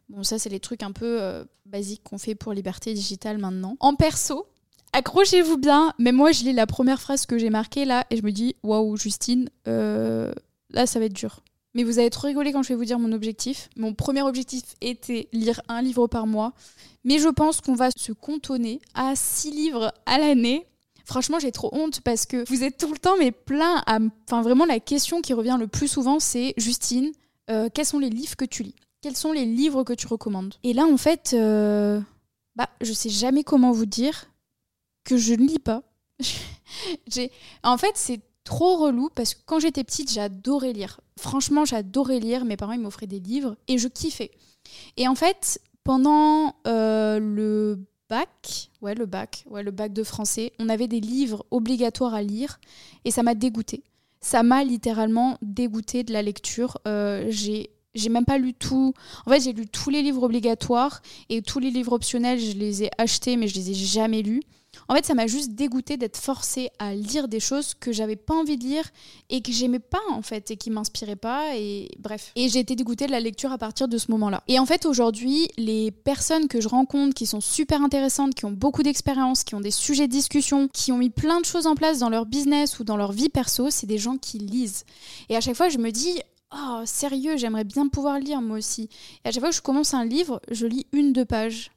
Bon, 0.09 0.25
ça, 0.25 0.39
c'est 0.39 0.49
les 0.49 0.61
trucs 0.61 0.83
un 0.83 0.93
peu 0.93 1.21
euh, 1.21 1.45
basiques 1.67 2.03
qu'on 2.03 2.19
fait 2.19 2.35
pour 2.35 2.53
Liberté 2.53 2.95
Digitale 2.95 3.39
maintenant. 3.39 3.77
En 3.81 3.95
perso, 3.95 4.47
accrochez-vous 4.93 5.59
bien, 5.59 5.93
mais 5.99 6.13
moi, 6.13 6.33
je 6.33 6.45
lis 6.45 6.53
la 6.53 6.67
première 6.67 7.01
phrase 7.01 7.27
que 7.27 7.39
j'ai 7.39 7.51
marquée 7.51 7.85
là 7.85 8.07
et 8.11 8.17
je 8.17 8.23
me 8.23 8.33
dis, 8.33 8.57
waouh, 8.63 8.97
Justine, 8.97 9.49
euh, 9.69 10.33
là, 10.71 10.87
ça 10.87 10.99
va 10.99 11.07
être 11.07 11.13
dur. 11.13 11.41
Mais 11.75 11.85
vous 11.85 11.99
avez 11.99 12.11
trop 12.11 12.27
rigolé 12.27 12.53
quand 12.53 12.63
je 12.63 12.71
vais 12.71 12.75
vous 12.75 12.85
dire 12.85 12.99
mon 12.99 13.13
objectif. 13.13 13.69
Mon 13.77 13.95
premier 13.95 14.23
objectif 14.23 14.65
était 14.81 15.29
lire 15.33 15.61
un 15.69 15.83
livre 15.83 16.09
par 16.09 16.27
mois. 16.27 16.53
Mais 17.05 17.19
je 17.19 17.29
pense 17.29 17.61
qu'on 17.61 17.75
va 17.75 17.91
se 17.97 18.13
cantonner 18.13 18.81
à 18.95 19.15
six 19.15 19.53
livres 19.53 19.93
à 20.05 20.19
l'année. 20.19 20.67
Franchement, 21.05 21.39
j'ai 21.39 21.53
trop 21.53 21.71
honte 21.73 22.01
parce 22.01 22.27
que 22.27 22.45
vous 22.49 22.65
êtes 22.65 22.77
tout 22.77 22.93
le 22.93 22.99
temps 22.99 23.17
mais 23.19 23.31
plein 23.31 23.83
à... 23.87 23.99
Enfin, 24.27 24.43
vraiment, 24.43 24.65
la 24.65 24.81
question 24.81 25.21
qui 25.21 25.33
revient 25.33 25.57
le 25.59 25.69
plus 25.69 25.89
souvent, 25.89 26.19
c'est 26.19 26.55
Justine, 26.57 27.13
euh, 27.51 27.69
quels 27.73 27.87
sont 27.87 27.99
les 27.99 28.11
livres 28.11 28.37
que 28.37 28.45
tu 28.45 28.65
lis? 28.65 28.77
Quels 29.01 29.17
sont 29.17 29.33
les 29.33 29.47
livres 29.47 29.85
que 29.85 29.93
tu 29.93 30.07
recommandes? 30.07 30.55
Et 30.63 30.73
là, 30.73 30.85
en 30.85 30.97
fait, 30.97 31.31
euh... 31.35 32.01
bah, 32.57 32.69
je 32.81 32.93
sais 32.93 33.09
jamais 33.09 33.45
comment 33.45 33.73
vous 33.73 33.87
dire 33.87 34.30
que 35.11 35.17
je 35.17 35.35
ne 35.35 35.47
lis 35.47 35.59
pas. 35.59 35.83
En 37.65 37.77
fait, 37.77 37.93
c'est 37.95 38.21
trop 38.45 38.77
relou 38.77 39.11
parce 39.15 39.35
que 39.35 39.41
quand 39.45 39.59
j'étais 39.59 39.85
petite, 39.85 40.11
j'adorais 40.13 40.73
lire. 40.73 41.01
Franchement, 41.19 41.65
j'adorais 41.65 42.21
lire. 42.21 42.45
Mes 42.45 42.57
parents, 42.57 42.73
ils 42.73 42.81
m'offraient 42.81 43.09
des 43.09 43.19
livres 43.19 43.57
et 43.67 43.77
je 43.77 43.89
kiffais. 43.89 44.31
Et 44.97 45.09
en 45.09 45.17
fait, 45.17 45.61
pendant 45.83 46.55
euh, 46.67 47.19
le 47.19 47.85
bac, 48.09 48.71
ouais, 48.83 48.95
le 48.95 49.07
bac, 49.07 49.45
ouais, 49.51 49.63
le 49.65 49.73
bac 49.73 49.93
de 49.93 50.05
français, 50.05 50.53
on 50.59 50.69
avait 50.69 50.89
des 50.89 51.01
livres 51.01 51.45
obligatoires 51.51 52.15
à 52.15 52.23
lire 52.23 52.61
et 53.05 53.11
ça 53.11 53.23
m'a 53.23 53.35
dégoûté. 53.35 53.83
Ça 54.21 54.43
m'a 54.43 54.63
littéralement 54.63 55.39
dégoûté 55.43 56.05
de 56.05 56.13
la 56.13 56.23
lecture. 56.23 56.79
Euh, 56.87 57.27
j'ai 57.29 57.71
j'ai 57.95 58.09
même 58.09 58.25
pas 58.25 58.39
lu 58.39 58.55
tout. 58.55 58.95
En 59.27 59.31
fait, 59.31 59.41
j'ai 59.41 59.53
lu 59.53 59.67
tous 59.67 59.91
les 59.91 60.03
livres 60.03 60.23
obligatoires 60.23 61.03
et 61.29 61.43
tous 61.43 61.59
les 61.59 61.71
livres 61.71 61.93
optionnels, 61.93 62.39
je 62.39 62.53
les 62.53 62.85
ai 62.85 62.91
achetés, 62.99 63.37
mais 63.37 63.49
je 63.49 63.57
les 63.57 63.71
ai 63.71 63.75
jamais 63.75 64.23
lus. 64.23 64.43
En 64.91 64.95
fait, 64.95 65.07
ça 65.07 65.15
m'a 65.15 65.29
juste 65.29 65.53
dégoûté 65.53 65.97
d'être 65.97 66.17
forcée 66.17 66.69
à 66.81 66.97
lire 66.97 67.29
des 67.29 67.39
choses 67.39 67.75
que 67.75 67.93
j'avais 67.93 68.17
pas 68.17 68.35
envie 68.35 68.59
de 68.59 68.65
lire 68.65 68.83
et 69.29 69.41
que 69.41 69.53
j'aimais 69.53 69.79
pas 69.79 70.01
en 70.11 70.21
fait 70.21 70.51
et 70.51 70.57
qui 70.57 70.69
m'inspiraient 70.69 71.15
pas 71.15 71.57
et 71.57 71.89
bref. 72.01 72.33
Et 72.35 72.49
j'ai 72.49 72.59
été 72.59 72.75
dégoûtée 72.75 73.07
de 73.07 73.13
la 73.13 73.21
lecture 73.21 73.53
à 73.53 73.59
partir 73.59 73.87
de 73.87 73.99
ce 73.99 74.11
moment-là. 74.11 74.43
Et 74.49 74.59
en 74.59 74.67
fait, 74.67 74.87
aujourd'hui, 74.87 75.47
les 75.57 75.93
personnes 75.93 76.49
que 76.49 76.61
je 76.61 76.67
rencontre 76.67 77.15
qui 77.15 77.27
sont 77.27 77.41
super 77.41 77.83
intéressantes, 77.83 78.35
qui 78.35 78.47
ont 78.47 78.51
beaucoup 78.51 78.83
d'expérience, 78.83 79.45
qui 79.45 79.55
ont 79.55 79.61
des 79.61 79.71
sujets 79.71 80.09
de 80.09 80.13
discussion, 80.13 80.67
qui 80.67 80.91
ont 80.91 80.99
mis 80.99 81.11
plein 81.11 81.39
de 81.39 81.47
choses 81.47 81.69
en 81.69 81.77
place 81.77 82.01
dans 82.01 82.11
leur 82.11 82.27
business 82.27 82.81
ou 82.81 82.85
dans 82.85 82.97
leur 82.97 83.13
vie 83.13 83.29
perso, 83.29 83.71
c'est 83.71 83.87
des 83.87 83.99
gens 83.99 84.17
qui 84.17 84.39
lisent. 84.39 84.85
Et 85.29 85.37
à 85.37 85.41
chaque 85.41 85.55
fois, 85.55 85.69
je 85.69 85.79
me 85.79 85.93
dis 85.93 86.21
Oh, 86.53 86.81
sérieux, 86.85 87.37
j'aimerais 87.37 87.63
bien 87.63 87.87
pouvoir 87.87 88.19
lire 88.19 88.43
moi 88.43 88.59
aussi. 88.59 88.89
Et 89.25 89.29
à 89.29 89.31
chaque 89.31 89.41
fois 89.41 89.51
que 89.51 89.57
je 89.57 89.63
commence 89.63 89.95
un 89.95 90.05
livre, 90.05 90.41
je 90.51 90.67
lis 90.67 90.89
une, 90.91 91.13
deux 91.13 91.25
pages. 91.25 91.71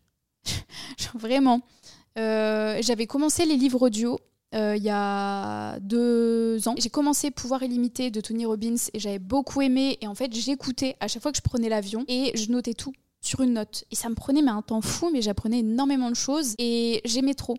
Vraiment. 1.13 1.61
Euh, 2.17 2.77
j'avais 2.81 3.07
commencé 3.07 3.45
les 3.45 3.55
livres 3.55 3.81
audio 3.81 4.19
euh, 4.53 4.75
il 4.77 4.83
y 4.83 4.89
a 4.89 5.79
deux 5.79 6.67
ans. 6.67 6.75
J'ai 6.77 6.89
commencé 6.89 7.31
Pouvoir 7.31 7.63
illimité 7.63 8.11
de 8.11 8.21
Tony 8.21 8.45
Robbins 8.45 8.75
et 8.93 8.99
j'avais 8.99 9.19
beaucoup 9.19 9.61
aimé. 9.61 9.97
Et 10.01 10.07
en 10.07 10.15
fait, 10.15 10.33
j'écoutais 10.33 10.95
à 10.99 11.07
chaque 11.07 11.23
fois 11.23 11.31
que 11.31 11.37
je 11.37 11.41
prenais 11.41 11.69
l'avion 11.69 12.05
et 12.07 12.31
je 12.35 12.51
notais 12.51 12.73
tout 12.73 12.93
sur 13.21 13.41
une 13.41 13.53
note. 13.53 13.85
Et 13.89 13.95
ça 13.95 14.09
me 14.09 14.15
prenait 14.15 14.47
un 14.47 14.61
temps 14.61 14.81
fou, 14.81 15.09
mais 15.11 15.21
j'apprenais 15.21 15.59
énormément 15.59 16.09
de 16.09 16.15
choses 16.15 16.55
et 16.59 17.01
j'aimais 17.05 17.33
trop. 17.33 17.57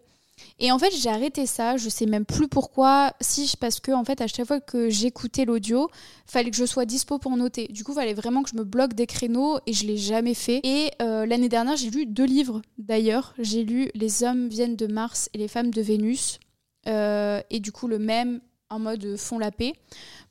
Et 0.59 0.71
en 0.71 0.79
fait, 0.79 0.93
j'ai 0.93 1.09
arrêté 1.09 1.47
ça, 1.47 1.77
je 1.77 1.89
sais 1.89 2.07
même 2.07 2.25
plus 2.25 2.49
pourquoi, 2.49 3.13
si 3.21 3.53
parce 3.59 3.81
que 3.81 3.93
en 3.93 4.05
fait, 4.05 4.21
à 4.21 4.27
chaque 4.27 4.47
fois 4.47 4.61
que 4.61 4.89
j'écoutais 4.89 5.45
l'audio, 5.45 5.89
fallait 6.27 6.51
que 6.51 6.57
je 6.57 6.65
sois 6.65 6.85
dispo 6.85 7.19
pour 7.19 7.37
noter. 7.37 7.69
Du 7.69 7.85
coup, 7.85 7.93
fallait 7.93 8.15
vraiment 8.15 8.43
que 8.43 8.51
je 8.51 8.57
me 8.57 8.65
bloque 8.65 8.95
des 8.95 9.07
créneaux 9.07 9.59
et 9.67 9.73
je 9.73 9.87
l'ai 9.87 9.97
jamais 9.97 10.35
fait. 10.35 10.61
Et 10.65 10.91
euh, 11.03 11.27
l'année 11.27 11.49
dernière, 11.49 11.77
j'ai 11.77 11.91
lu 11.91 12.07
deux 12.07 12.25
livres 12.25 12.63
d'ailleurs. 12.79 13.35
J'ai 13.39 13.65
lu 13.65 13.91
Les 13.95 14.23
hommes 14.23 14.49
viennent 14.49 14.77
de 14.77 14.87
Mars 14.87 15.29
et 15.35 15.39
les 15.39 15.49
femmes 15.49 15.71
de 15.71 15.83
Vénus. 15.83 16.39
Euh, 16.87 17.41
et 17.51 17.61
du 17.61 17.73
coup, 17.73 17.89
le 17.89 17.99
même 17.99 18.41
en 18.71 18.79
mode 18.79 19.17
fond 19.17 19.39
la 19.39 19.51
paix. 19.51 19.73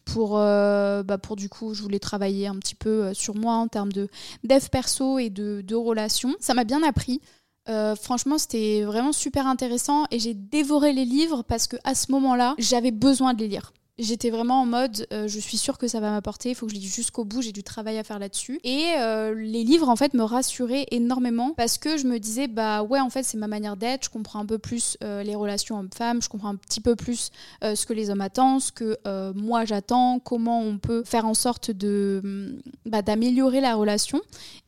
Pour, 0.05 0.37
euh, 0.37 1.01
bah 1.01 1.17
pour 1.17 1.37
du 1.37 1.47
coup, 1.47 1.73
je 1.73 1.81
voulais 1.81 1.99
travailler 1.99 2.47
un 2.47 2.55
petit 2.55 2.75
peu 2.75 3.13
sur 3.13 3.35
moi 3.35 3.53
en 3.53 3.69
termes 3.69 3.93
de 3.93 4.09
dev 4.43 4.67
perso 4.69 5.17
et 5.17 5.29
de 5.29 5.75
relations. 5.75 6.35
Ça 6.39 6.53
m'a 6.53 6.65
bien 6.65 6.83
appris. 6.83 7.21
Euh, 7.69 7.95
franchement, 7.95 8.38
c'était 8.38 8.84
vraiment 8.84 9.13
super 9.13 9.47
intéressant 9.47 10.06
et 10.12 10.19
j'ai 10.19 10.34
dévoré 10.34 10.91
les 10.93 11.06
livres 11.06 11.43
parce 11.43 11.67
que 11.67 11.78
à 11.84 11.95
ce 11.95 12.12
moment-là, 12.12 12.56
j'avais 12.58 12.91
besoin 12.91 13.34
de 13.34 13.39
les 13.39 13.47
lire. 13.47 13.71
J'étais 13.99 14.32
vraiment 14.32 14.62
en 14.62 14.65
mode, 14.65 15.06
euh, 15.13 15.27
je 15.27 15.38
suis 15.38 15.58
sûre 15.58 15.77
que 15.77 15.88
ça 15.88 15.99
va 15.99 16.10
m'apporter, 16.10 16.49
il 16.49 16.56
faut 16.56 16.65
que 16.65 16.73
je 16.73 16.79
lise 16.79 16.91
jusqu'au 16.91 17.25
bout, 17.25 17.43
j'ai 17.43 17.51
du 17.51 17.62
travail 17.62 17.99
à 17.99 18.03
faire 18.03 18.17
là-dessus. 18.17 18.60
Et 18.63 18.88
euh, 18.97 19.36
les 19.36 19.63
livres, 19.63 19.88
en 19.88 19.95
fait, 19.95 20.15
me 20.15 20.23
rassuraient 20.23 20.88
énormément 20.89 21.53
parce 21.56 21.77
que 21.77 21.95
je 21.95 22.08
me 22.08 22.17
disais, 22.17 22.47
bah 22.47 22.82
ouais, 22.82 22.99
en 22.99 23.12
fait, 23.12 23.21
c'est 23.21 23.38
ma 23.38 23.45
manière 23.45 23.77
d'être, 23.77 24.06
je 24.06 24.10
comprends 24.10 24.39
un 24.39 24.47
peu 24.47 24.58
plus 24.58 24.97
euh, 25.03 25.21
les 25.21 25.36
relations 25.36 25.77
hommes-femmes, 25.77 26.23
je 26.23 26.29
comprends 26.29 26.49
un 26.49 26.56
petit 26.56 26.82
peu 26.82 26.95
plus 26.95 27.29
ce 27.62 27.86
que 27.86 27.93
les 27.93 28.10
hommes 28.10 28.21
attendent, 28.21 28.62
ce 28.62 28.71
que 28.71 28.97
moi 29.36 29.63
j'attends, 29.65 30.19
comment 30.19 30.60
on 30.62 30.79
peut 30.79 31.03
faire 31.06 31.25
en 31.25 31.36
sorte 31.36 31.69
de 31.69 32.21
mm, 32.23 32.89
bah, 32.89 33.03
d'améliorer 33.03 33.62
la 33.62 33.75
relation. 33.75 34.19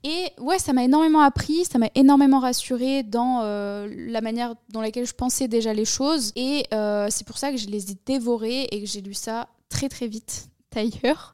Et 0.03 0.29
ouais, 0.39 0.59
ça 0.59 0.71
m'a 0.71 0.83
énormément 0.83 1.21
appris, 1.21 1.65
ça 1.65 1.79
m'a 1.79 1.89
énormément 1.95 2.39
rassurée 2.39 3.01
dans 3.01 3.41
la 3.41 4.21
manière 4.21 4.53
dans 4.69 4.81
laquelle 4.81 5.07
je 5.07 5.13
pensais 5.13 5.47
déjà 5.47 5.73
les 5.73 5.85
choses. 5.85 6.31
Et 6.35 6.67
c'est 7.09 7.25
pour 7.25 7.39
ça 7.39 7.51
que 7.51 7.57
je 7.57 7.67
les 7.67 7.91
ai 7.91 7.97
dévorés 8.05 8.67
et 8.71 8.81
que 8.81 8.87
j'ai 8.87 9.01
lu 9.01 9.14
ça 9.15 9.49
très 9.69 9.89
très 9.89 10.07
vite 10.07 10.49
d'ailleurs. 10.73 11.33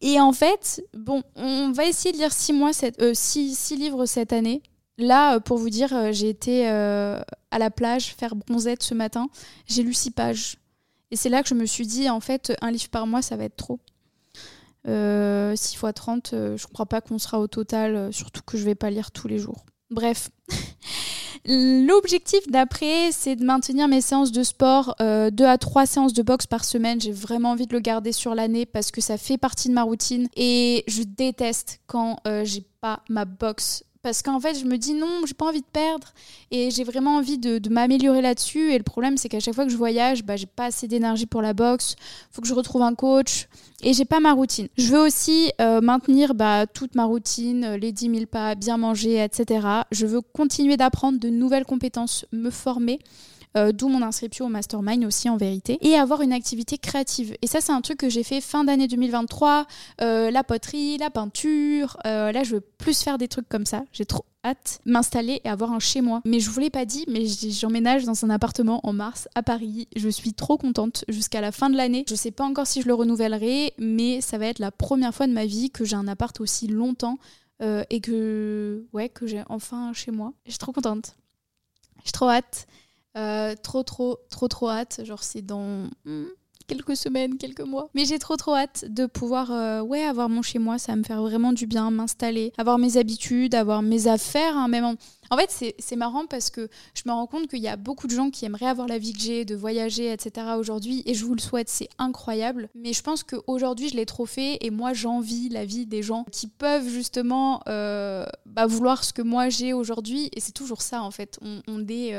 Et 0.00 0.20
en 0.20 0.32
fait, 0.32 0.84
bon, 0.94 1.22
on 1.36 1.72
va 1.72 1.86
essayer 1.86 2.12
de 2.12 2.18
lire 2.18 2.32
six, 2.32 2.52
mois 2.52 2.72
cette, 2.72 3.00
euh, 3.00 3.12
six, 3.14 3.70
livres 3.70 4.06
cette 4.06 4.32
année. 4.32 4.62
Là, 4.98 5.36
euh, 5.36 5.40
pour 5.40 5.58
vous 5.58 5.70
dire, 5.70 5.94
euh, 5.94 6.12
j'ai 6.12 6.28
été 6.28 6.66
à 6.66 7.58
la 7.58 7.70
plage 7.70 8.14
faire 8.14 8.36
bronzette 8.36 8.82
ce 8.82 8.94
matin. 8.94 9.28
J'ai 9.66 9.82
lu 9.82 9.94
six 9.94 10.10
pages. 10.10 10.56
Et 11.10 11.16
c'est 11.16 11.28
là 11.28 11.42
que 11.42 11.48
je 11.48 11.54
me 11.54 11.66
suis 11.66 11.86
dit, 11.86 12.10
en 12.10 12.20
fait, 12.20 12.52
un 12.60 12.70
livre 12.70 12.88
par 12.88 13.06
mois, 13.06 13.22
ça 13.22 13.36
va 13.36 13.44
être 13.44 13.56
trop. 13.56 13.78
6 14.84 14.92
x 14.92 15.82
30, 15.94 16.28
je 16.32 16.66
crois 16.68 16.86
pas 16.86 17.00
qu'on 17.00 17.18
sera 17.18 17.40
au 17.40 17.48
total, 17.48 18.12
surtout 18.12 18.42
que 18.46 18.56
je 18.56 18.64
vais 18.64 18.76
pas 18.76 18.90
lire 18.90 19.10
tous 19.10 19.26
les 19.26 19.38
jours. 19.38 19.64
Bref. 19.90 20.30
L'objectif 21.44 22.40
d'après, 22.48 23.10
c'est 23.12 23.36
de 23.36 23.44
maintenir 23.44 23.88
mes 23.88 24.00
séances 24.00 24.32
de 24.32 24.42
sport, 24.42 24.94
euh, 25.00 25.30
2 25.30 25.44
à 25.44 25.58
3 25.58 25.86
séances 25.86 26.12
de 26.12 26.22
boxe 26.22 26.46
par 26.46 26.64
semaine. 26.64 27.00
J'ai 27.00 27.12
vraiment 27.12 27.50
envie 27.50 27.66
de 27.66 27.72
le 27.72 27.80
garder 27.80 28.12
sur 28.12 28.34
l'année 28.34 28.66
parce 28.66 28.90
que 28.90 29.00
ça 29.00 29.18
fait 29.18 29.38
partie 29.38 29.68
de 29.68 29.74
ma 29.74 29.82
routine 29.82 30.28
et 30.36 30.84
je 30.88 31.02
déteste 31.02 31.80
quand 31.86 32.18
euh, 32.26 32.44
j'ai 32.44 32.64
pas 32.80 33.00
ma 33.08 33.24
boxe 33.24 33.84
parce 34.06 34.22
qu'en 34.22 34.38
fait, 34.38 34.56
je 34.56 34.66
me 34.66 34.78
dis 34.78 34.94
non, 34.94 35.22
j'ai 35.26 35.34
pas 35.34 35.46
envie 35.46 35.62
de 35.62 35.66
perdre 35.72 36.12
et 36.52 36.70
j'ai 36.70 36.84
vraiment 36.84 37.16
envie 37.16 37.38
de, 37.38 37.60
m'améliorer 37.68 38.22
là-dessus. 38.22 38.70
Et 38.70 38.78
le 38.78 38.84
problème, 38.84 39.16
c'est 39.16 39.28
qu'à 39.28 39.40
chaque 39.40 39.56
fois 39.56 39.64
que 39.64 39.72
je 39.72 39.76
voyage, 39.76 40.22
bah, 40.22 40.36
j'ai 40.36 40.46
pas 40.46 40.66
assez 40.66 40.86
d'énergie 40.86 41.26
pour 41.26 41.42
la 41.42 41.54
boxe. 41.54 41.96
Faut 42.30 42.40
que 42.40 42.46
je 42.46 42.54
retrouve 42.54 42.82
un 42.82 42.94
coach 42.94 43.48
et 43.82 43.94
j'ai 43.94 44.04
pas 44.04 44.20
ma 44.20 44.32
routine. 44.32 44.68
Je 44.78 44.92
veux 44.92 45.00
aussi 45.00 45.50
euh, 45.60 45.80
maintenir 45.80 46.36
bah, 46.36 46.66
toute 46.68 46.94
ma 46.94 47.04
routine, 47.04 47.64
euh, 47.64 47.76
les 47.78 47.90
10 47.90 48.14
000 48.14 48.26
pas, 48.26 48.54
bien 48.54 48.76
manger, 48.76 49.24
etc. 49.24 49.66
Je 49.90 50.06
veux 50.06 50.20
continuer 50.20 50.76
d'apprendre 50.76 51.18
de 51.18 51.28
nouvelles 51.28 51.64
compétences, 51.64 52.26
me 52.30 52.50
former. 52.50 53.00
Euh, 53.56 53.72
d'où 53.72 53.88
mon 53.88 54.02
inscription 54.02 54.46
au 54.46 54.48
mastermind 54.48 55.04
aussi 55.04 55.30
en 55.30 55.38
vérité, 55.38 55.78
et 55.80 55.94
avoir 55.94 56.20
une 56.20 56.32
activité 56.32 56.76
créative. 56.76 57.34
Et 57.40 57.46
ça, 57.46 57.62
c'est 57.62 57.72
un 57.72 57.80
truc 57.80 57.98
que 57.98 58.10
j'ai 58.10 58.22
fait 58.22 58.42
fin 58.42 58.64
d'année 58.64 58.86
2023, 58.86 59.66
euh, 60.02 60.30
la 60.30 60.44
poterie, 60.44 60.98
la 60.98 61.08
peinture. 61.08 61.96
Euh, 62.06 62.32
là, 62.32 62.42
je 62.42 62.56
veux 62.56 62.60
plus 62.60 63.02
faire 63.02 63.16
des 63.16 63.28
trucs 63.28 63.48
comme 63.48 63.64
ça. 63.64 63.84
J'ai 63.92 64.04
trop 64.04 64.26
hâte 64.44 64.80
m'installer 64.84 65.40
et 65.42 65.48
avoir 65.48 65.72
un 65.72 65.78
chez 65.78 66.02
moi. 66.02 66.20
Mais 66.26 66.38
je 66.38 66.50
vous 66.50 66.60
l'ai 66.60 66.68
pas 66.68 66.84
dit, 66.84 67.06
mais 67.08 67.24
j'emménage 67.26 68.04
dans 68.04 68.26
un 68.26 68.30
appartement 68.30 68.80
en 68.86 68.92
mars 68.92 69.26
à 69.34 69.42
Paris. 69.42 69.88
Je 69.96 70.08
suis 70.10 70.34
trop 70.34 70.58
contente 70.58 71.06
jusqu'à 71.08 71.40
la 71.40 71.50
fin 71.50 71.70
de 71.70 71.76
l'année. 71.78 72.04
Je 72.08 72.14
sais 72.14 72.32
pas 72.32 72.44
encore 72.44 72.66
si 72.66 72.82
je 72.82 72.86
le 72.86 72.94
renouvellerai, 72.94 73.72
mais 73.78 74.20
ça 74.20 74.36
va 74.36 74.46
être 74.46 74.58
la 74.58 74.70
première 74.70 75.14
fois 75.14 75.26
de 75.26 75.32
ma 75.32 75.46
vie 75.46 75.70
que 75.70 75.86
j'ai 75.86 75.96
un 75.96 76.08
appart 76.08 76.38
aussi 76.40 76.68
longtemps 76.68 77.18
et 77.62 78.02
que 78.02 78.84
ouais 78.92 79.08
que 79.08 79.26
j'ai 79.26 79.42
enfin 79.48 79.94
chez 79.94 80.10
moi. 80.10 80.34
Je 80.44 80.50
suis 80.50 80.58
trop 80.58 80.72
contente. 80.72 81.16
J'ai 82.04 82.12
trop 82.12 82.28
hâte. 82.28 82.66
Euh, 83.16 83.54
trop, 83.62 83.82
trop, 83.82 84.18
trop, 84.30 84.48
trop 84.48 84.68
hâte. 84.68 85.00
Genre, 85.04 85.22
c'est 85.22 85.42
dans 85.42 85.88
hmm, 86.04 86.26
quelques 86.66 86.96
semaines, 86.96 87.38
quelques 87.38 87.60
mois. 87.60 87.88
Mais 87.94 88.04
j'ai 88.04 88.18
trop, 88.18 88.36
trop 88.36 88.54
hâte 88.54 88.84
de 88.88 89.06
pouvoir, 89.06 89.50
euh, 89.50 89.80
ouais, 89.80 90.02
avoir 90.02 90.28
mon 90.28 90.42
chez 90.42 90.58
moi. 90.58 90.78
Ça 90.78 90.92
va 90.92 90.96
me 90.96 91.02
faire 91.02 91.22
vraiment 91.22 91.52
du 91.52 91.66
bien, 91.66 91.90
m'installer, 91.90 92.52
avoir 92.58 92.78
mes 92.78 92.96
habitudes, 92.96 93.54
avoir 93.54 93.82
mes 93.82 94.06
affaires. 94.06 94.56
Hein, 94.56 94.68
même 94.68 94.96
en... 95.30 95.36
fait, 95.38 95.74
c'est 95.78 95.96
marrant 95.96 96.26
parce 96.26 96.50
que 96.50 96.68
je 96.94 97.02
me 97.06 97.12
rends 97.12 97.26
compte 97.26 97.48
qu'il 97.48 97.60
y 97.60 97.68
a 97.68 97.76
beaucoup 97.76 98.06
de 98.06 98.14
gens 98.14 98.30
qui 98.30 98.44
aimeraient 98.44 98.66
avoir 98.66 98.86
la 98.86 98.98
vie 98.98 99.12
que 99.12 99.20
j'ai, 99.20 99.44
de 99.46 99.54
voyager, 99.54 100.12
etc. 100.12 100.48
aujourd'hui. 100.58 101.02
Et 101.06 101.14
je 101.14 101.24
vous 101.24 101.34
le 101.34 101.40
souhaite, 101.40 101.70
c'est 101.70 101.88
incroyable. 101.98 102.68
Mais 102.74 102.92
je 102.92 103.02
pense 103.02 103.22
qu'aujourd'hui, 103.22 103.88
je 103.88 103.96
l'ai 103.96 104.06
trop 104.06 104.26
fait. 104.26 104.58
Et 104.60 104.70
moi, 104.70 104.92
j'envie 104.92 105.48
la 105.48 105.64
vie 105.64 105.86
des 105.86 106.02
gens 106.02 106.26
qui 106.32 106.48
peuvent 106.48 106.88
justement 106.88 107.62
euh, 107.68 108.26
bah, 108.44 108.66
vouloir 108.66 109.04
ce 109.04 109.12
que 109.12 109.22
moi 109.22 109.48
j'ai 109.48 109.72
aujourd'hui. 109.72 110.28
Et 110.34 110.40
c'est 110.40 110.52
toujours 110.52 110.82
ça, 110.82 111.02
en 111.02 111.10
fait. 111.10 111.38
On, 111.40 111.62
on 111.66 111.86
est 111.88 112.14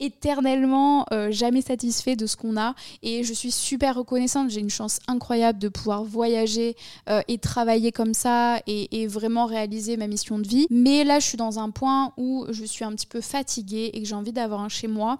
éternellement 0.00 1.06
euh, 1.12 1.30
jamais 1.30 1.62
satisfait 1.62 2.16
de 2.16 2.26
ce 2.26 2.36
qu'on 2.36 2.56
a 2.56 2.74
et 3.02 3.22
je 3.22 3.32
suis 3.32 3.50
super 3.50 3.94
reconnaissante. 3.94 4.50
J'ai 4.50 4.60
une 4.60 4.70
chance 4.70 4.98
incroyable 5.06 5.58
de 5.58 5.68
pouvoir 5.68 6.02
voyager 6.02 6.74
euh, 7.08 7.20
et 7.28 7.38
travailler 7.38 7.92
comme 7.92 8.14
ça 8.14 8.60
et, 8.66 9.06
vraiment 9.06 9.46
réaliser 9.46 9.96
ma 9.96 10.06
mission 10.06 10.38
de 10.38 10.46
vie. 10.46 10.66
Mais 10.70 11.04
là, 11.04 11.18
je 11.18 11.26
suis 11.26 11.36
dans 11.36 11.58
un 11.58 11.70
point 11.70 12.12
où 12.16 12.46
je 12.50 12.64
suis 12.64 12.84
un 12.84 12.92
petit 12.92 13.06
peu 13.06 13.20
fatiguée 13.20 13.90
et 13.92 14.02
que 14.02 14.06
j'ai 14.06 14.14
envie 14.14 14.32
d'avoir 14.32 14.60
un 14.60 14.68
chez 14.68 14.88
moi 14.88 15.18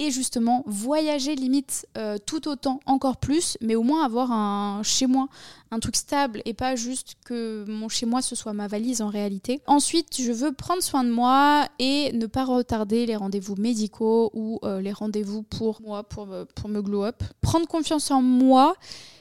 et 0.00 0.10
justement 0.10 0.64
voyager 0.66 1.36
limite 1.36 1.86
euh, 1.98 2.16
tout 2.24 2.48
autant, 2.48 2.80
encore 2.86 3.18
plus, 3.18 3.58
mais 3.60 3.74
au 3.74 3.82
moins 3.82 4.02
avoir 4.02 4.32
un 4.32 4.82
chez 4.82 5.06
moi, 5.06 5.28
un 5.70 5.78
truc 5.78 5.94
stable 5.94 6.40
et 6.46 6.54
pas 6.54 6.74
juste 6.74 7.16
que 7.26 7.66
mon 7.68 7.90
chez 7.90 8.06
moi 8.06 8.22
ce 8.22 8.34
soit 8.34 8.54
ma 8.54 8.66
valise 8.66 9.02
en 9.02 9.08
réalité. 9.08 9.60
Ensuite, 9.66 10.16
je 10.18 10.32
veux 10.32 10.52
prendre 10.52 10.82
soin 10.82 11.04
de 11.04 11.10
moi 11.10 11.68
et 11.78 12.12
ne 12.14 12.24
pas 12.24 12.46
retarder 12.46 13.04
les 13.04 13.14
rendez-vous 13.14 13.56
médicaux 13.56 14.30
ou 14.32 14.58
euh, 14.64 14.80
les 14.80 14.92
rendez-vous 14.92 15.42
pour 15.42 15.82
moi, 15.82 16.02
pour, 16.02 16.28
pour 16.54 16.70
me 16.70 16.80
glow 16.80 17.04
up. 17.04 17.22
Prendre 17.42 17.68
confiance 17.68 18.10
en 18.10 18.22
moi 18.22 18.74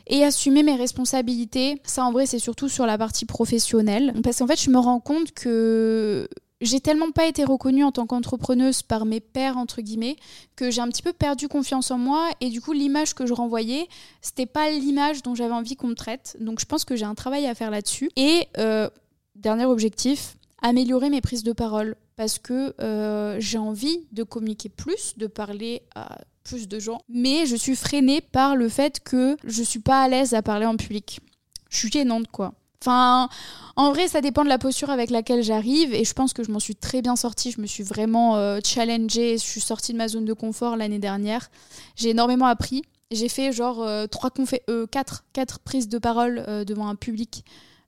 et 0.07 0.23
assumer 0.23 0.63
mes 0.63 0.77
responsabilités. 0.77 1.81
Ça 1.83 2.05
en 2.05 2.13
vrai, 2.13 2.25
c'est 2.25 2.39
surtout 2.39 2.69
sur 2.69 2.85
la 2.85 2.97
partie 2.97 3.25
professionnelle 3.25 4.13
parce 4.23 4.39
qu'en 4.39 4.47
fait, 4.47 4.61
je 4.61 4.69
me 4.69 4.79
rends 4.79 5.01
compte 5.01 5.33
que 5.33 6.29
j'ai 6.61 6.79
tellement 6.79 7.11
pas 7.11 7.25
été 7.25 7.43
reconnue 7.43 7.83
en 7.83 7.91
tant 7.91 8.05
qu'entrepreneuse 8.05 8.81
par 8.81 9.05
mes 9.05 9.19
pairs 9.19 9.57
entre 9.57 9.81
guillemets 9.81 10.17
que 10.55 10.71
j'ai 10.71 10.81
un 10.81 10.89
petit 10.89 11.01
peu 11.01 11.13
perdu 11.13 11.47
confiance 11.47 11.91
en 11.91 11.97
moi. 11.97 12.29
Et 12.41 12.49
du 12.49 12.61
coup 12.61 12.73
l'image 12.73 13.13
que 13.13 13.25
je 13.25 13.33
renvoyais 13.33 13.87
c'était 14.21 14.45
pas 14.45 14.69
l'image 14.69 15.23
dont 15.23 15.35
j'avais 15.35 15.53
envie 15.53 15.75
qu'on 15.75 15.87
me 15.87 15.95
traite. 15.95 16.37
Donc 16.39 16.59
je 16.59 16.65
pense 16.65 16.85
que 16.85 16.95
j'ai 16.95 17.05
un 17.05 17.15
travail 17.15 17.47
à 17.47 17.55
faire 17.55 17.71
là-dessus. 17.71 18.09
Et 18.15 18.47
euh, 18.57 18.89
dernier 19.35 19.65
objectif 19.65 20.35
améliorer 20.61 21.09
mes 21.09 21.21
prises 21.21 21.43
de 21.43 21.53
parole. 21.53 21.95
Parce 22.15 22.37
que 22.37 22.73
euh, 22.81 23.37
j'ai 23.39 23.57
envie 23.57 24.05
de 24.11 24.23
communiquer 24.23 24.67
plus 24.67 25.17
de 25.17 25.27
parler 25.27 25.83
à 25.95 26.19
plus 26.43 26.67
de 26.67 26.79
gens. 26.79 26.99
Mais 27.07 27.45
je 27.45 27.55
suis 27.55 27.77
freinée 27.77 28.19
par 28.19 28.57
le 28.57 28.67
fait 28.67 28.99
que 28.99 29.37
je 29.45 29.63
suis 29.63 29.79
pas 29.79 30.01
à 30.03 30.09
l'aise 30.09 30.33
à 30.33 30.41
parler 30.41 30.65
en 30.65 30.75
public. 30.75 31.21
Je 31.69 31.77
suis 31.77 31.91
gênante 31.91 32.27
quoi 32.27 32.53
Enfin, 32.81 33.27
en 33.75 33.91
vrai, 33.91 34.07
ça 34.07 34.21
dépend 34.21 34.43
de 34.43 34.49
la 34.49 34.57
posture 34.57 34.89
avec 34.89 35.09
laquelle 35.09 35.43
j'arrive 35.43 35.93
et 35.93 36.05
je 36.05 36.13
pense 36.13 36.31
que 36.33 36.43
je 36.43 36.51
m'en 36.51 36.59
suis 36.59 36.75
très 36.75 37.01
bien 37.01 37.15
sortie. 37.15 37.51
Je 37.51 37.59
me 37.59 37.67
suis 37.67 37.83
vraiment 37.83 38.37
euh, 38.37 38.59
challengée. 38.63 39.37
Je 39.37 39.43
suis 39.43 39.61
sortie 39.61 39.91
de 39.91 39.97
ma 39.97 40.07
zone 40.07 40.25
de 40.25 40.33
confort 40.33 40.77
l'année 40.77 40.99
dernière. 40.99 41.49
J'ai 41.95 42.09
énormément 42.09 42.45
appris. 42.45 42.83
J'ai 43.11 43.27
fait 43.27 43.51
genre 43.51 43.81
euh, 43.81 44.07
trois 44.07 44.31
euh, 44.69 44.85
quatre, 44.87 45.25
quatre 45.33 45.59
prises 45.59 45.89
de 45.89 45.97
parole 45.97 46.45
devant 46.65 46.87
un 46.87 46.95
public 46.95 47.43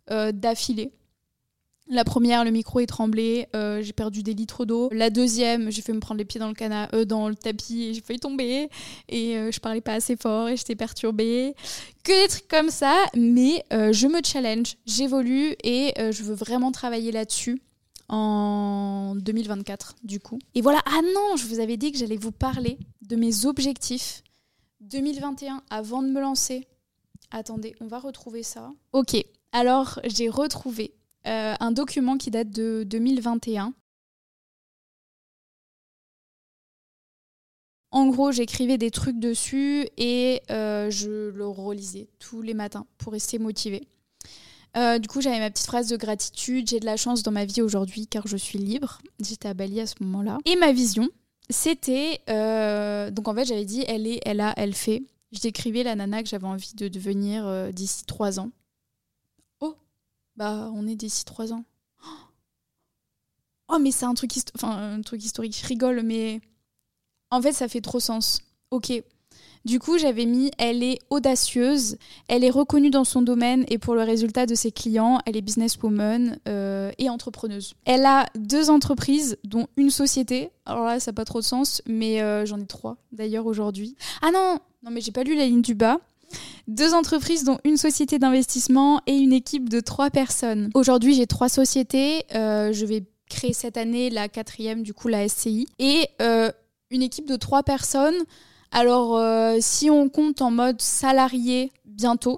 d'affilée. 0.09 0.91
La 1.91 2.05
première, 2.05 2.45
le 2.45 2.51
micro 2.51 2.79
est 2.79 2.85
tremblé, 2.85 3.49
euh, 3.53 3.81
j'ai 3.81 3.91
perdu 3.91 4.23
des 4.23 4.33
litres 4.33 4.63
d'eau. 4.63 4.87
La 4.93 5.09
deuxième, 5.09 5.69
j'ai 5.73 5.81
fait 5.81 5.91
me 5.91 5.99
prendre 5.99 6.19
les 6.19 6.23
pieds 6.23 6.39
dans 6.39 6.47
le, 6.47 6.55
euh, 6.95 7.03
dans 7.03 7.27
le 7.27 7.35
tapis 7.35 7.83
et 7.83 7.93
j'ai 7.93 7.99
failli 7.99 8.17
tomber. 8.17 8.69
Et 9.09 9.35
euh, 9.35 9.51
je 9.51 9.59
parlais 9.59 9.81
pas 9.81 9.95
assez 9.95 10.15
fort 10.15 10.47
et 10.47 10.55
j'étais 10.55 10.77
perturbée. 10.77 11.53
Que 12.05 12.23
des 12.23 12.29
trucs 12.29 12.47
comme 12.47 12.69
ça, 12.69 12.95
mais 13.13 13.65
je 13.71 14.07
me 14.07 14.21
challenge, 14.23 14.77
j'évolue 14.85 15.53
et 15.65 15.93
je 15.97 16.23
veux 16.23 16.33
vraiment 16.33 16.71
travailler 16.71 17.11
là-dessus 17.11 17.61
en 18.07 19.13
2024 19.17 19.95
du 20.03 20.21
coup. 20.21 20.39
Et 20.55 20.61
voilà, 20.61 20.79
ah 20.85 21.01
non, 21.13 21.35
je 21.35 21.45
vous 21.45 21.59
avais 21.59 21.75
dit 21.75 21.91
que 21.91 21.97
j'allais 21.97 22.15
vous 22.15 22.31
parler 22.31 22.77
de 23.01 23.17
mes 23.17 23.45
objectifs 23.45 24.23
2021 24.79 25.61
avant 25.69 26.01
de 26.01 26.07
me 26.07 26.21
lancer. 26.21 26.65
Attendez, 27.31 27.75
on 27.81 27.87
va 27.87 27.99
retrouver 27.99 28.43
ça. 28.43 28.71
Ok, 28.93 29.21
alors 29.51 29.99
j'ai 30.05 30.29
retrouvé 30.29 30.93
euh, 31.27 31.53
un 31.59 31.71
document 31.71 32.17
qui 32.17 32.31
date 32.31 32.49
de 32.49 32.83
2021. 32.83 33.73
En 37.91 38.07
gros, 38.07 38.31
j'écrivais 38.31 38.77
des 38.77 38.89
trucs 38.89 39.19
dessus 39.19 39.87
et 39.97 40.41
euh, 40.49 40.89
je 40.89 41.29
le 41.29 41.45
relisais 41.45 42.07
tous 42.19 42.41
les 42.41 42.53
matins 42.53 42.85
pour 42.97 43.11
rester 43.13 43.37
motivée. 43.37 43.87
Euh, 44.77 44.97
du 44.97 45.09
coup, 45.09 45.19
j'avais 45.19 45.39
ma 45.39 45.51
petite 45.51 45.67
phrase 45.67 45.89
de 45.89 45.97
gratitude. 45.97 46.69
J'ai 46.69 46.79
de 46.79 46.85
la 46.85 46.95
chance 46.95 47.21
dans 47.21 47.31
ma 47.31 47.43
vie 47.43 47.61
aujourd'hui 47.61 48.07
car 48.07 48.25
je 48.27 48.37
suis 48.37 48.57
libre. 48.57 48.99
J'étais 49.21 49.49
à 49.49 49.53
Bali 49.53 49.81
à 49.81 49.87
ce 49.87 49.95
moment-là. 49.99 50.37
Et 50.45 50.55
ma 50.55 50.71
vision, 50.71 51.09
c'était. 51.49 52.21
donc 53.11 53.27
en 53.27 53.35
fait, 53.35 53.45
j'avais 53.45 53.65
dit 53.65 53.83
elle 53.87 54.07
est, 54.07 54.21
elle 54.25 54.39
a, 54.39 54.53
elle 54.55 54.73
fait. 54.73 55.03
Je 55.33 55.39
décrivais 55.41 55.83
la 55.83 55.95
nana 55.95 56.23
que 56.23 56.29
j'avais 56.29 56.47
envie 56.47 56.73
de 56.75 56.87
devenir 56.87 57.71
d'ici 57.73 58.05
trois 58.05 58.39
ans. 58.39 58.51
Bah, 60.41 60.71
on 60.73 60.87
est 60.87 60.95
d'ici 60.95 61.23
trois 61.23 61.53
ans. 61.53 61.65
Oh, 63.71 63.77
mais 63.79 63.91
c'est 63.91 64.05
un 64.05 64.15
truc, 64.15 64.31
enfin, 64.55 64.95
un 64.95 65.01
truc 65.03 65.23
historique. 65.23 65.55
Je 65.55 65.67
rigole, 65.67 66.01
mais 66.01 66.41
en 67.29 67.43
fait, 67.43 67.53
ça 67.53 67.67
fait 67.67 67.79
trop 67.79 67.99
sens. 67.99 68.41
Ok. 68.71 68.91
Du 69.65 69.77
coup, 69.77 69.99
j'avais 69.99 70.25
mis 70.25 70.49
elle 70.57 70.81
est 70.81 70.97
audacieuse, 71.11 71.97
elle 72.27 72.43
est 72.43 72.49
reconnue 72.49 72.89
dans 72.89 73.03
son 73.03 73.21
domaine 73.21 73.65
et 73.67 73.77
pour 73.77 73.93
le 73.93 74.01
résultat 74.01 74.47
de 74.47 74.55
ses 74.55 74.71
clients, 74.71 75.19
elle 75.27 75.37
est 75.37 75.41
businesswoman 75.41 76.39
euh, 76.47 76.91
et 76.97 77.07
entrepreneuse. 77.11 77.75
Elle 77.85 78.07
a 78.07 78.25
deux 78.33 78.71
entreprises, 78.71 79.37
dont 79.43 79.67
une 79.77 79.91
société. 79.91 80.49
Alors 80.65 80.85
là, 80.85 80.99
ça 80.99 81.11
n'a 81.11 81.15
pas 81.15 81.25
trop 81.25 81.41
de 81.41 81.45
sens, 81.45 81.83
mais 81.85 82.19
euh, 82.23 82.47
j'en 82.47 82.59
ai 82.59 82.65
trois 82.65 82.97
d'ailleurs 83.11 83.45
aujourd'hui. 83.45 83.95
Ah 84.23 84.31
non, 84.33 84.57
non 84.81 84.89
mais 84.89 85.01
j'ai 85.01 85.11
pas 85.11 85.23
lu 85.23 85.35
la 85.35 85.45
ligne 85.45 85.61
du 85.61 85.75
bas. 85.75 85.99
Deux 86.67 86.93
entreprises 86.93 87.43
dont 87.43 87.59
une 87.63 87.77
société 87.77 88.19
d'investissement 88.19 89.01
et 89.07 89.15
une 89.15 89.33
équipe 89.33 89.69
de 89.69 89.79
trois 89.79 90.09
personnes. 90.09 90.69
Aujourd'hui, 90.73 91.13
j'ai 91.13 91.27
trois 91.27 91.49
sociétés. 91.49 92.23
Euh, 92.35 92.71
je 92.71 92.85
vais 92.85 93.03
créer 93.29 93.53
cette 93.53 93.77
année 93.77 94.09
la 94.09 94.29
quatrième, 94.29 94.83
du 94.83 94.93
coup 94.93 95.07
la 95.07 95.27
SCI. 95.27 95.67
Et 95.79 96.07
euh, 96.21 96.51
une 96.89 97.01
équipe 97.01 97.27
de 97.27 97.35
trois 97.35 97.63
personnes. 97.63 98.15
Alors, 98.71 99.17
euh, 99.17 99.57
si 99.59 99.89
on 99.89 100.09
compte 100.09 100.41
en 100.41 100.51
mode 100.51 100.81
salarié, 100.81 101.71
bientôt. 101.85 102.37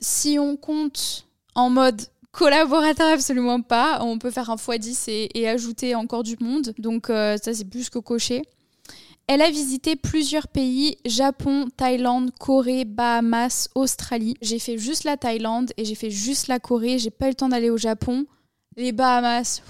Si 0.00 0.38
on 0.38 0.56
compte 0.56 1.26
en 1.54 1.70
mode 1.70 2.02
collaborateur, 2.32 3.08
absolument 3.12 3.62
pas. 3.62 4.00
On 4.02 4.18
peut 4.18 4.30
faire 4.30 4.50
un 4.50 4.56
x10 4.56 5.10
et, 5.10 5.40
et 5.40 5.48
ajouter 5.48 5.94
encore 5.94 6.22
du 6.22 6.36
monde. 6.40 6.74
Donc, 6.78 7.06
ça, 7.08 7.38
c'est 7.38 7.68
plus 7.68 7.90
que 7.90 7.98
coché. 7.98 8.42
Elle 9.26 9.40
a 9.40 9.50
visité 9.50 9.96
plusieurs 9.96 10.48
pays, 10.48 10.98
Japon, 11.06 11.68
Thaïlande, 11.76 12.30
Corée, 12.38 12.84
Bahamas, 12.84 13.68
Australie. 13.74 14.34
J'ai 14.42 14.58
fait 14.58 14.76
juste 14.76 15.04
la 15.04 15.16
Thaïlande 15.16 15.72
et 15.78 15.84
j'ai 15.86 15.94
fait 15.94 16.10
juste 16.10 16.46
la 16.48 16.58
Corée. 16.60 16.98
J'ai 16.98 17.10
pas 17.10 17.26
eu 17.26 17.30
le 17.30 17.34
temps 17.34 17.48
d'aller 17.48 17.70
au 17.70 17.78
Japon. 17.78 18.26
Les 18.76 18.92
Bahamas, 18.92 19.62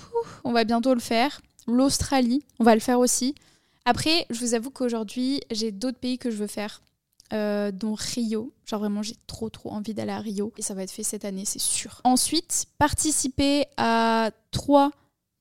on 0.42 0.52
va 0.52 0.64
bientôt 0.64 0.92
le 0.92 1.00
faire. 1.00 1.40
L'Australie, 1.68 2.42
on 2.58 2.64
va 2.64 2.74
le 2.74 2.80
faire 2.80 2.98
aussi. 2.98 3.34
Après, 3.84 4.26
je 4.30 4.40
vous 4.40 4.54
avoue 4.54 4.70
qu'aujourd'hui, 4.70 5.40
j'ai 5.50 5.70
d'autres 5.70 5.98
pays 5.98 6.18
que 6.18 6.30
je 6.30 6.36
veux 6.36 6.46
faire. 6.48 6.80
euh, 7.32 7.72
dont 7.72 7.94
Rio. 7.94 8.52
Genre 8.66 8.80
vraiment, 8.80 9.02
j'ai 9.02 9.16
trop 9.26 9.48
trop 9.48 9.70
envie 9.70 9.94
d'aller 9.94 10.12
à 10.12 10.18
Rio 10.18 10.52
et 10.58 10.62
ça 10.62 10.74
va 10.74 10.82
être 10.82 10.90
fait 10.90 11.02
cette 11.02 11.24
année, 11.24 11.44
c'est 11.46 11.58
sûr. 11.60 12.00
Ensuite, 12.04 12.66
participer 12.78 13.64
à 13.76 14.30
trois 14.50 14.90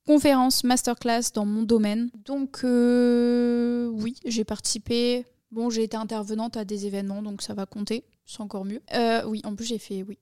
conférences 0.05 0.63
masterclass 0.63 1.31
dans 1.33 1.45
mon 1.45 1.63
domaine. 1.63 2.09
Donc 2.25 2.61
euh, 2.63 3.87
oui, 3.87 4.15
j'ai 4.25 4.43
participé. 4.43 5.25
Bon, 5.51 5.69
j'ai 5.69 5.83
été 5.83 5.97
intervenante 5.97 6.57
à 6.57 6.65
des 6.65 6.87
événements, 6.87 7.21
donc 7.21 7.41
ça 7.41 7.53
va 7.53 7.65
compter, 7.65 8.03
c'est 8.25 8.41
encore 8.41 8.65
mieux. 8.65 8.81
Euh, 8.93 9.23
oui, 9.25 9.41
en 9.45 9.55
plus 9.55 9.65
j'ai 9.65 9.77
fait 9.77 10.03
oui. 10.03 10.17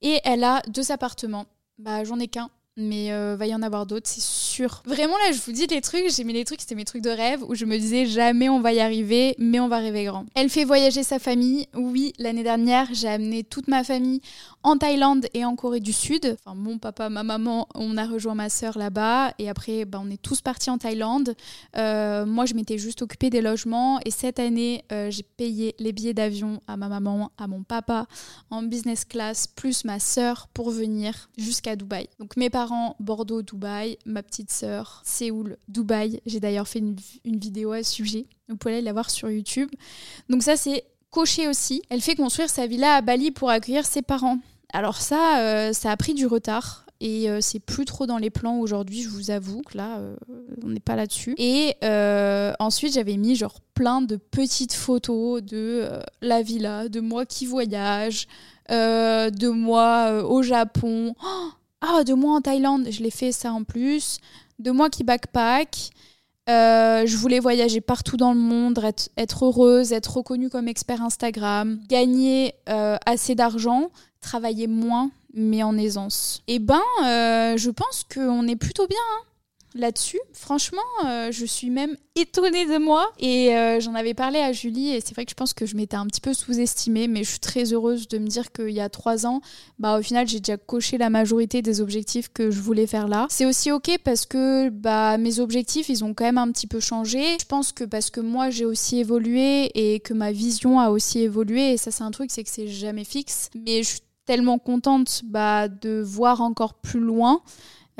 Et 0.00 0.20
elle 0.24 0.44
a 0.44 0.62
deux 0.68 0.90
appartements. 0.90 1.46
Bah 1.78 2.04
j'en 2.04 2.18
ai 2.18 2.28
qu'un, 2.28 2.50
mais 2.76 3.12
euh, 3.12 3.36
va 3.36 3.46
y 3.46 3.54
en 3.54 3.62
avoir 3.62 3.86
d'autres, 3.86 4.08
c'est. 4.08 4.22
Vraiment 4.84 5.16
là, 5.18 5.32
je 5.32 5.40
vous 5.40 5.52
dis 5.52 5.66
les 5.66 5.80
trucs, 5.80 6.10
j'ai 6.14 6.24
mis 6.24 6.32
les 6.32 6.44
trucs, 6.44 6.60
c'était 6.60 6.74
mes 6.74 6.84
trucs 6.84 7.02
de 7.02 7.10
rêve 7.10 7.42
où 7.48 7.54
je 7.54 7.64
me 7.64 7.76
disais 7.76 8.06
jamais 8.06 8.48
on 8.48 8.60
va 8.60 8.72
y 8.72 8.80
arriver, 8.80 9.34
mais 9.38 9.60
on 9.60 9.68
va 9.68 9.78
rêver 9.78 10.04
grand. 10.04 10.26
Elle 10.34 10.50
fait 10.50 10.64
voyager 10.64 11.02
sa 11.02 11.18
famille. 11.18 11.66
Oui, 11.74 12.12
l'année 12.18 12.42
dernière, 12.42 12.88
j'ai 12.92 13.08
amené 13.08 13.44
toute 13.44 13.68
ma 13.68 13.84
famille 13.84 14.20
en 14.62 14.78
Thaïlande 14.78 15.26
et 15.34 15.44
en 15.44 15.56
Corée 15.56 15.80
du 15.80 15.92
Sud. 15.92 16.36
Enfin, 16.44 16.56
mon 16.56 16.78
papa, 16.78 17.08
ma 17.08 17.22
maman, 17.22 17.68
on 17.74 17.96
a 17.96 18.06
rejoint 18.06 18.34
ma 18.34 18.48
sœur 18.48 18.78
là-bas 18.78 19.32
et 19.38 19.48
après, 19.48 19.84
bah, 19.84 20.00
on 20.02 20.10
est 20.10 20.20
tous 20.20 20.40
partis 20.40 20.70
en 20.70 20.78
Thaïlande. 20.78 21.34
Euh, 21.76 22.24
moi, 22.24 22.46
je 22.46 22.54
m'étais 22.54 22.78
juste 22.78 23.02
occupée 23.02 23.30
des 23.30 23.42
logements 23.42 24.00
et 24.04 24.10
cette 24.10 24.38
année, 24.38 24.84
euh, 24.92 25.10
j'ai 25.10 25.22
payé 25.22 25.74
les 25.78 25.92
billets 25.92 26.14
d'avion 26.14 26.60
à 26.66 26.76
ma 26.76 26.88
maman, 26.88 27.30
à 27.38 27.46
mon 27.46 27.62
papa 27.62 28.06
en 28.50 28.62
business 28.62 29.04
class, 29.04 29.46
plus 29.46 29.84
ma 29.84 29.98
sœur 29.98 30.48
pour 30.54 30.70
venir 30.70 31.28
jusqu'à 31.36 31.76
Dubaï. 31.76 32.08
Donc 32.18 32.36
mes 32.36 32.50
parents, 32.50 32.96
Bordeaux, 33.00 33.42
Dubaï, 33.42 33.98
ma 34.06 34.22
petite 34.22 34.43
sœur, 34.50 35.02
Séoul, 35.04 35.56
Dubaï. 35.68 36.20
J'ai 36.26 36.40
d'ailleurs 36.40 36.68
fait 36.68 36.80
une, 36.80 36.96
vidéo 37.24 37.72
à 37.72 37.82
ce 37.82 37.92
sujet. 37.92 38.26
Vous 38.48 38.56
pouvez 38.56 38.74
aller 38.74 38.82
la 38.82 38.92
voir 38.92 39.10
sur 39.10 39.30
YouTube. 39.30 39.70
Donc 40.28 40.42
ça, 40.42 40.56
c'est 40.56 40.84
coché 41.10 41.48
aussi. 41.48 41.82
Elle 41.90 42.00
fait 42.00 42.16
construire 42.16 42.50
sa 42.50 42.66
villa 42.66 42.96
à 42.96 43.00
Bali 43.00 43.30
pour 43.30 43.50
accueillir 43.50 43.86
ses 43.86 44.02
parents. 44.02 44.38
Alors 44.72 45.00
ça, 45.00 45.38
euh, 45.38 45.72
ça 45.72 45.92
a 45.92 45.96
pris 45.96 46.14
du 46.14 46.26
retard 46.26 46.84
et 47.00 47.30
euh, 47.30 47.38
c'est 47.40 47.60
plus 47.60 47.84
trop 47.84 48.06
dans 48.06 48.18
les 48.18 48.30
plans 48.30 48.58
aujourd'hui, 48.58 49.02
je 49.02 49.08
vous 49.08 49.30
avoue 49.30 49.62
que 49.62 49.76
là, 49.76 49.98
euh, 49.98 50.16
on 50.64 50.68
n'est 50.68 50.80
pas 50.80 50.96
là-dessus. 50.96 51.34
Et 51.38 51.74
ensuite, 52.58 52.94
j'avais 52.94 53.16
mis 53.16 53.36
genre 53.36 53.60
plein 53.74 54.00
de 54.00 54.16
petites 54.16 54.72
photos 54.72 55.42
de 55.42 55.88
la 56.20 56.42
villa, 56.42 56.88
de 56.88 57.00
moi 57.00 57.26
qui 57.26 57.46
voyage, 57.46 58.26
de 58.68 59.48
moi 59.48 60.24
au 60.24 60.42
Japon, 60.42 61.14
ah, 61.86 62.04
de 62.04 62.14
moi 62.14 62.36
en 62.36 62.40
Thaïlande, 62.40 62.88
je 62.90 63.02
l'ai 63.02 63.10
fait 63.10 63.32
ça 63.32 63.52
en 63.52 63.64
plus, 63.64 64.18
de 64.58 64.70
moi 64.70 64.90
qui 64.90 65.04
backpack. 65.04 65.90
je 66.46 67.16
voulais 67.16 67.40
voyager 67.40 67.80
partout 67.80 68.16
dans 68.16 68.32
le 68.32 68.40
monde, 68.40 68.78
être, 69.16 69.44
heureuse, 69.44 69.92
être 69.92 70.16
reconnue 70.16 70.50
comme 70.50 70.68
expert 70.68 71.02
Instagram, 71.02 71.78
gagner 71.88 72.54
assez 72.66 73.34
d'argent 73.34 73.90
travailler 74.24 74.66
moins, 74.66 75.10
mais 75.34 75.62
en 75.62 75.76
aisance. 75.76 76.42
Et 76.48 76.54
eh 76.54 76.58
ben, 76.58 76.80
euh, 77.04 77.56
je 77.56 77.70
pense 77.70 78.04
qu'on 78.12 78.48
est 78.48 78.56
plutôt 78.56 78.86
bien 78.86 78.98
hein, 79.12 79.22
là-dessus. 79.74 80.20
Franchement, 80.32 80.80
euh, 81.04 81.30
je 81.32 81.44
suis 81.44 81.70
même 81.70 81.96
étonnée 82.16 82.66
de 82.66 82.78
moi. 82.78 83.10
Et 83.18 83.54
euh, 83.56 83.80
j'en 83.80 83.94
avais 83.94 84.14
parlé 84.14 84.38
à 84.38 84.52
Julie, 84.52 84.90
et 84.90 85.00
c'est 85.00 85.14
vrai 85.14 85.24
que 85.24 85.30
je 85.30 85.34
pense 85.34 85.52
que 85.52 85.66
je 85.66 85.76
m'étais 85.76 85.96
un 85.96 86.06
petit 86.06 86.20
peu 86.20 86.32
sous-estimée, 86.32 87.08
mais 87.08 87.24
je 87.24 87.30
suis 87.30 87.40
très 87.40 87.72
heureuse 87.72 88.08
de 88.08 88.18
me 88.18 88.26
dire 88.26 88.52
qu'il 88.52 88.70
y 88.70 88.80
a 88.80 88.88
trois 88.88 89.26
ans, 89.26 89.40
bah, 89.78 89.98
au 89.98 90.02
final, 90.02 90.28
j'ai 90.28 90.40
déjà 90.40 90.56
coché 90.56 90.98
la 90.98 91.10
majorité 91.10 91.62
des 91.62 91.80
objectifs 91.80 92.28
que 92.32 92.50
je 92.50 92.60
voulais 92.60 92.86
faire 92.86 93.08
là. 93.08 93.26
C'est 93.30 93.46
aussi 93.46 93.72
ok 93.72 93.98
parce 94.04 94.26
que 94.26 94.68
bah, 94.68 95.18
mes 95.18 95.40
objectifs, 95.40 95.88
ils 95.88 96.04
ont 96.04 96.14
quand 96.14 96.24
même 96.24 96.38
un 96.38 96.50
petit 96.52 96.66
peu 96.66 96.80
changé. 96.80 97.36
Je 97.40 97.46
pense 97.46 97.72
que 97.72 97.84
parce 97.84 98.10
que 98.10 98.20
moi, 98.20 98.50
j'ai 98.50 98.64
aussi 98.64 98.98
évolué 98.98 99.70
et 99.74 100.00
que 100.00 100.14
ma 100.14 100.32
vision 100.32 100.78
a 100.78 100.90
aussi 100.90 101.20
évolué, 101.20 101.72
et 101.72 101.76
ça, 101.76 101.90
c'est 101.90 102.04
un 102.04 102.10
truc, 102.10 102.30
c'est 102.30 102.44
que 102.44 102.50
c'est 102.50 102.68
jamais 102.68 103.04
fixe. 103.04 103.50
Mais 103.54 103.82
je 103.82 103.88
suis 103.88 104.00
tellement 104.24 104.58
contente 104.58 105.22
bah, 105.24 105.68
de 105.68 106.00
voir 106.00 106.40
encore 106.40 106.74
plus 106.74 107.00
loin. 107.00 107.42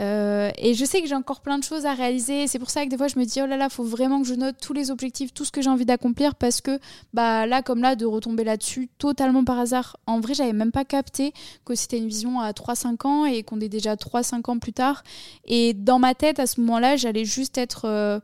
Euh, 0.00 0.50
et 0.58 0.74
je 0.74 0.84
sais 0.84 1.00
que 1.00 1.06
j'ai 1.06 1.14
encore 1.14 1.40
plein 1.40 1.58
de 1.58 1.64
choses 1.64 1.86
à 1.86 1.94
réaliser. 1.94 2.46
C'est 2.46 2.58
pour 2.58 2.70
ça 2.70 2.84
que 2.84 2.90
des 2.90 2.96
fois 2.96 3.08
je 3.08 3.18
me 3.18 3.24
dis 3.24 3.40
oh 3.42 3.46
là 3.46 3.56
là, 3.56 3.68
faut 3.68 3.84
vraiment 3.84 4.20
que 4.20 4.26
je 4.26 4.34
note 4.34 4.56
tous 4.60 4.72
les 4.72 4.90
objectifs, 4.90 5.32
tout 5.32 5.44
ce 5.44 5.52
que 5.52 5.62
j'ai 5.62 5.70
envie 5.70 5.84
d'accomplir 5.84 6.34
parce 6.34 6.60
que 6.60 6.78
bah 7.12 7.46
là 7.46 7.62
comme 7.62 7.80
là 7.80 7.94
de 7.96 8.06
retomber 8.06 8.44
là-dessus 8.44 8.88
totalement 8.98 9.44
par 9.44 9.58
hasard. 9.58 9.96
En 10.06 10.20
vrai, 10.20 10.34
j'avais 10.34 10.52
même 10.52 10.72
pas 10.72 10.84
capté 10.84 11.32
que 11.64 11.74
c'était 11.74 11.98
une 11.98 12.08
vision 12.08 12.40
à 12.40 12.52
3-5 12.52 13.06
ans 13.06 13.24
et 13.24 13.42
qu'on 13.42 13.60
est 13.60 13.68
déjà 13.68 13.94
3-5 13.94 14.50
ans 14.50 14.58
plus 14.58 14.72
tard. 14.72 15.04
Et 15.44 15.74
dans 15.74 15.98
ma 15.98 16.14
tête 16.14 16.38
à 16.40 16.46
ce 16.46 16.60
moment-là, 16.60 16.96
j'allais 16.96 17.24
juste 17.24 17.58
être 17.58 17.84
euh, 17.84 18.18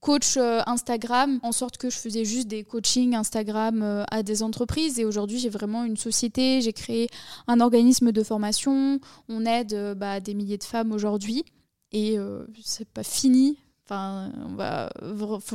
coach 0.00 0.36
euh, 0.36 0.60
Instagram, 0.66 1.40
en 1.42 1.52
sorte 1.52 1.76
que 1.76 1.90
je 1.90 1.96
faisais 1.96 2.24
juste 2.24 2.48
des 2.48 2.64
coachings 2.64 3.14
Instagram 3.14 3.82
euh, 3.82 4.04
à 4.10 4.22
des 4.22 4.42
entreprises. 4.42 4.98
Et 4.98 5.04
aujourd'hui, 5.04 5.38
j'ai 5.38 5.48
vraiment 5.48 5.84
une 5.84 5.96
société, 5.96 6.60
j'ai 6.60 6.72
créé 6.72 7.08
un 7.46 7.60
organisme 7.60 8.12
de 8.12 8.22
formation, 8.22 9.00
on 9.28 9.44
aide 9.44 9.74
euh, 9.74 9.94
bah, 9.94 10.20
des 10.20 10.34
milliers 10.34 10.58
de 10.58 10.64
femmes 10.64 10.92
aujourd'hui. 10.92 11.44
Et 11.90 12.18
c'est 12.62 12.86
pas 12.86 13.02
fini. 13.02 13.56
Enfin, 13.86 14.30
on 14.46 14.56
va, 14.56 14.90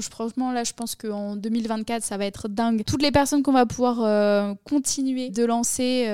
franchement, 0.10 0.52
là, 0.52 0.64
je 0.64 0.74
pense 0.74 0.96
qu'en 0.96 1.36
2024, 1.36 2.02
ça 2.02 2.18
va 2.18 2.26
être 2.26 2.48
dingue. 2.48 2.84
Toutes 2.88 3.04
les 3.04 3.12
personnes 3.12 3.44
qu'on 3.44 3.52
va 3.52 3.68
pouvoir 3.68 3.98
continuer 4.64 5.30
de 5.30 5.46
lancer 5.46 6.10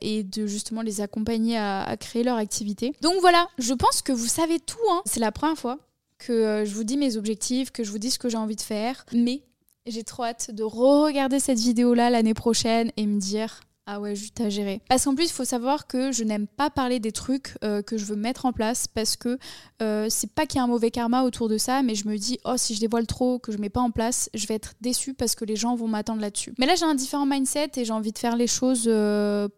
et 0.00 0.22
de 0.22 0.46
justement 0.46 0.82
les 0.82 1.00
accompagner 1.00 1.58
à, 1.58 1.96
créer 1.98 2.22
leur 2.22 2.36
activité. 2.36 2.92
Donc 3.02 3.14
voilà, 3.20 3.48
je 3.58 3.74
pense 3.74 4.02
que 4.02 4.12
vous 4.12 4.28
savez 4.28 4.60
tout. 4.60 4.78
Hein. 4.92 5.02
C'est 5.04 5.18
la 5.18 5.32
première 5.32 5.58
fois 5.58 5.80
que 6.18 6.32
euh, 6.32 6.64
je 6.64 6.74
vous 6.74 6.84
dis 6.84 6.96
mes 6.96 7.16
objectifs, 7.16 7.70
que 7.70 7.84
je 7.84 7.90
vous 7.90 7.98
dis 7.98 8.10
ce 8.10 8.18
que 8.18 8.28
j'ai 8.28 8.36
envie 8.36 8.56
de 8.56 8.60
faire. 8.60 9.04
Mais 9.12 9.42
j'ai 9.86 10.02
trop 10.02 10.24
hâte 10.24 10.50
de 10.50 10.62
re-regarder 10.62 11.40
cette 11.40 11.58
vidéo-là 11.58 12.10
l'année 12.10 12.34
prochaine 12.34 12.90
et 12.96 13.06
me 13.06 13.20
dire 13.20 13.60
ah 13.88 14.00
ouais, 14.00 14.16
juste 14.16 14.40
à 14.40 14.48
gérer. 14.48 14.80
Parce 14.88 15.04
qu'en 15.04 15.14
plus, 15.14 15.26
il 15.26 15.32
faut 15.32 15.44
savoir 15.44 15.86
que 15.86 16.10
je 16.10 16.24
n'aime 16.24 16.48
pas 16.48 16.70
parler 16.70 16.98
des 16.98 17.12
trucs 17.12 17.56
euh, 17.62 17.82
que 17.82 17.96
je 17.96 18.04
veux 18.04 18.16
mettre 18.16 18.44
en 18.44 18.52
place 18.52 18.88
parce 18.88 19.16
que 19.16 19.38
euh, 19.80 20.08
c'est 20.10 20.32
pas 20.32 20.44
qu'il 20.44 20.58
y 20.58 20.60
a 20.60 20.64
un 20.64 20.66
mauvais 20.66 20.90
karma 20.90 21.22
autour 21.22 21.48
de 21.48 21.56
ça, 21.56 21.82
mais 21.82 21.94
je 21.94 22.08
me 22.08 22.16
dis, 22.16 22.40
oh, 22.44 22.54
si 22.56 22.74
je 22.74 22.80
dévoile 22.80 23.06
trop, 23.06 23.38
que 23.38 23.52
je 23.52 23.58
mets 23.58 23.68
pas 23.68 23.80
en 23.80 23.92
place, 23.92 24.28
je 24.34 24.44
vais 24.48 24.54
être 24.54 24.74
déçue 24.80 25.14
parce 25.14 25.36
que 25.36 25.44
les 25.44 25.54
gens 25.54 25.76
vont 25.76 25.86
m'attendre 25.86 26.20
là-dessus. 26.20 26.52
Mais 26.58 26.66
là, 26.66 26.74
j'ai 26.74 26.84
un 26.84 26.96
différent 26.96 27.26
mindset 27.26 27.70
et 27.76 27.84
j'ai 27.84 27.92
envie 27.92 28.10
de 28.10 28.18
faire 28.18 28.34
les 28.34 28.48
choses 28.48 28.90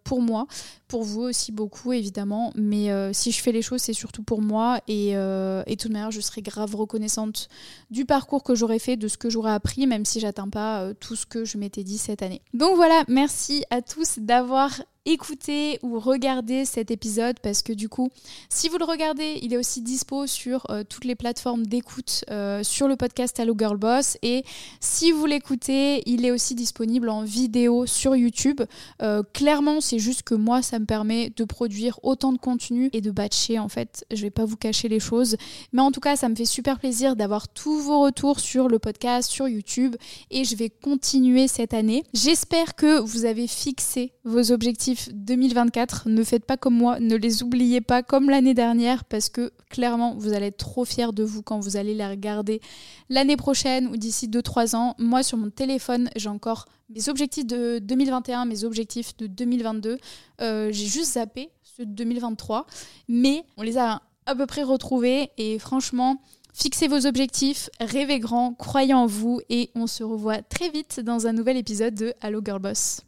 pour 0.05 0.21
moi 0.21 0.47
pour 0.89 1.05
vous 1.05 1.21
aussi 1.21 1.53
beaucoup 1.53 1.93
évidemment, 1.93 2.51
mais 2.57 2.91
euh, 2.91 3.13
si 3.13 3.31
je 3.31 3.41
fais 3.43 3.53
les 3.53 3.63
choses, 3.63 3.83
c'est 3.83 3.93
surtout 3.93 4.23
pour 4.23 4.41
moi 4.41 4.81
et, 4.89 5.17
euh, 5.17 5.63
et 5.67 5.77
de 5.77 5.89
manière, 5.89 6.11
je 6.11 6.21
serai 6.21 6.41
grave 6.41 6.75
reconnaissante 6.75 7.49
du 7.91 8.07
parcours 8.07 8.43
que 8.43 8.55
j'aurais 8.55 8.79
fait, 8.79 8.97
de 8.97 9.07
ce 9.07 9.19
que 9.19 9.29
j'aurais 9.29 9.53
appris, 9.53 9.87
même 9.87 10.07
si 10.07 10.19
j'atteins 10.19 10.49
pas 10.49 10.81
euh, 10.81 10.95
tout 10.99 11.15
ce 11.15 11.27
que 11.27 11.45
je 11.45 11.59
m'étais 11.59 11.85
dit 11.85 11.99
cette 11.99 12.23
année. 12.23 12.41
Donc 12.55 12.75
voilà, 12.77 13.05
merci 13.07 13.65
à 13.71 13.83
tous 13.83 14.18
d'avoir 14.19 14.83
écouter 15.09 15.79
ou 15.83 15.99
regarder 15.99 16.67
cet 16.67 16.91
épisode 16.91 17.41
parce 17.41 17.63
que 17.63 17.73
du 17.73 17.89
coup, 17.89 18.11
si 18.51 18.69
vous 18.69 18.77
le 18.77 18.85
regardez, 18.85 19.39
il 19.43 19.55
est 19.55 19.57
aussi 19.57 19.81
dispo 19.81 20.27
sur 20.27 20.67
euh, 20.71 20.85
toutes 20.87 21.07
les 21.07 21.15
plateformes 21.15 21.65
d'écoute 21.65 22.25
euh, 22.31 22.63
sur 22.63 22.89
le 22.89 22.97
podcast 22.97 23.39
Hello 23.39 23.55
Girl 23.59 23.79
Boss 23.79 24.19
et 24.23 24.45
si 24.81 25.11
vous 25.11 25.25
l'écoutez, 25.25 26.03
il 26.05 26.27
est 26.27 26.31
aussi 26.31 26.55
disponible 26.55 27.09
en 27.09 27.23
vidéo 27.23 27.87
sur 27.87 28.17
YouTube. 28.17 28.61
Euh, 29.01 29.23
clairement, 29.33 29.81
c'est 29.81 29.99
juste 29.99 30.25
que 30.25 30.35
moi, 30.35 30.61
ça 30.61 30.79
me 30.79 30.85
permet 30.85 31.31
de 31.35 31.45
produire 31.45 31.99
autant 32.03 32.33
de 32.33 32.39
contenu 32.39 32.91
et 32.93 33.01
de 33.01 33.11
batcher 33.11 33.59
en 33.59 33.69
fait. 33.69 34.05
Je 34.13 34.21
vais 34.21 34.31
pas 34.31 34.45
vous 34.45 34.57
cacher 34.57 34.89
les 34.89 35.01
choses, 35.01 35.37
mais 35.73 35.81
en 35.81 35.91
tout 35.91 36.01
cas, 36.01 36.17
ça 36.17 36.29
me 36.29 36.35
fait 36.35 36.45
super 36.45 36.79
plaisir 36.79 37.17
d'avoir 37.17 37.49
tous 37.49 37.81
vos 37.81 38.01
retours 38.03 38.41
sur 38.41 38.69
le 38.69 38.79
podcast, 38.79 39.31
sur 39.31 39.49
YouTube 39.49 39.97
et 40.31 40.45
je 40.45 40.55
vais 40.55 40.69
continuer 40.69 41.49
cette 41.49 41.73
année. 41.73 42.05
J'espère 42.13 42.75
que 42.75 43.01
vous 43.01 43.25
avez 43.25 43.47
fixé 43.47 44.13
vos 44.25 44.53
objectifs 44.99 45.15
2024. 45.15 46.09
Ne 46.09 46.25
faites 46.25 46.45
pas 46.45 46.57
comme 46.57 46.75
moi, 46.75 47.01
ne 47.01 47.17
les 47.17 47.43
oubliez 47.43 47.81
pas 47.81 48.03
comme 48.03 48.31
l'année 48.31 48.55
dernière 48.55 49.05
parce 49.05 49.29
que 49.29 49.53
clairement, 49.71 50.15
vous 50.17 50.33
allez 50.33 50.47
être 50.47 50.59
trop 50.59 50.85
fiers 50.85 51.13
de 51.13 51.23
vous 51.23 51.43
quand 51.43 51.61
vous 51.61 51.77
allez 51.77 51.95
les 51.95 52.07
regarder 52.07 52.61
l'année 53.09 53.37
prochaine 53.37 53.89
ou 53.89 53.97
d'ici 53.97 54.29
2-3 54.29 54.77
ans. 54.77 54.95
Moi, 54.99 55.23
sur 55.23 55.39
mon 55.39 55.51
téléphone, 55.51 56.11
j'ai 56.17 56.29
encore 56.29 56.67
mes 56.91 57.09
objectifs 57.09 57.47
de 57.47 57.79
2021, 57.79 58.45
mes 58.45 58.65
objectifs 58.65 59.17
de 59.17 59.27
2022. 59.27 59.99
Euh, 60.41 60.69
j'ai 60.73 60.87
juste 60.87 61.15
zappé 61.15 61.51
ceux 61.63 61.87
de 61.87 61.93
2023, 61.93 62.67
mais 63.09 63.45
on 63.57 63.63
les 63.63 63.79
a 63.79 64.03
à 64.27 64.35
peu 64.35 64.47
près 64.47 64.63
retrouvés 64.63 65.31
et 65.39 65.59
franchement, 65.59 66.21
Fixez 66.55 66.89
vos 66.89 67.07
objectifs, 67.07 67.71
rêvez 67.79 68.19
grand, 68.19 68.53
croyez 68.55 68.93
en 68.93 69.07
vous 69.07 69.41
et 69.49 69.71
on 69.77 69.87
se 69.87 70.03
revoit 70.03 70.43
très 70.43 70.71
vite 70.71 70.99
dans 70.99 71.29
un 71.29 71.33
nouvel 71.33 71.57
épisode 71.57 71.95
de 71.95 72.15
Hello 72.21 72.41
Girl 72.45 72.59
Boss. 72.59 73.03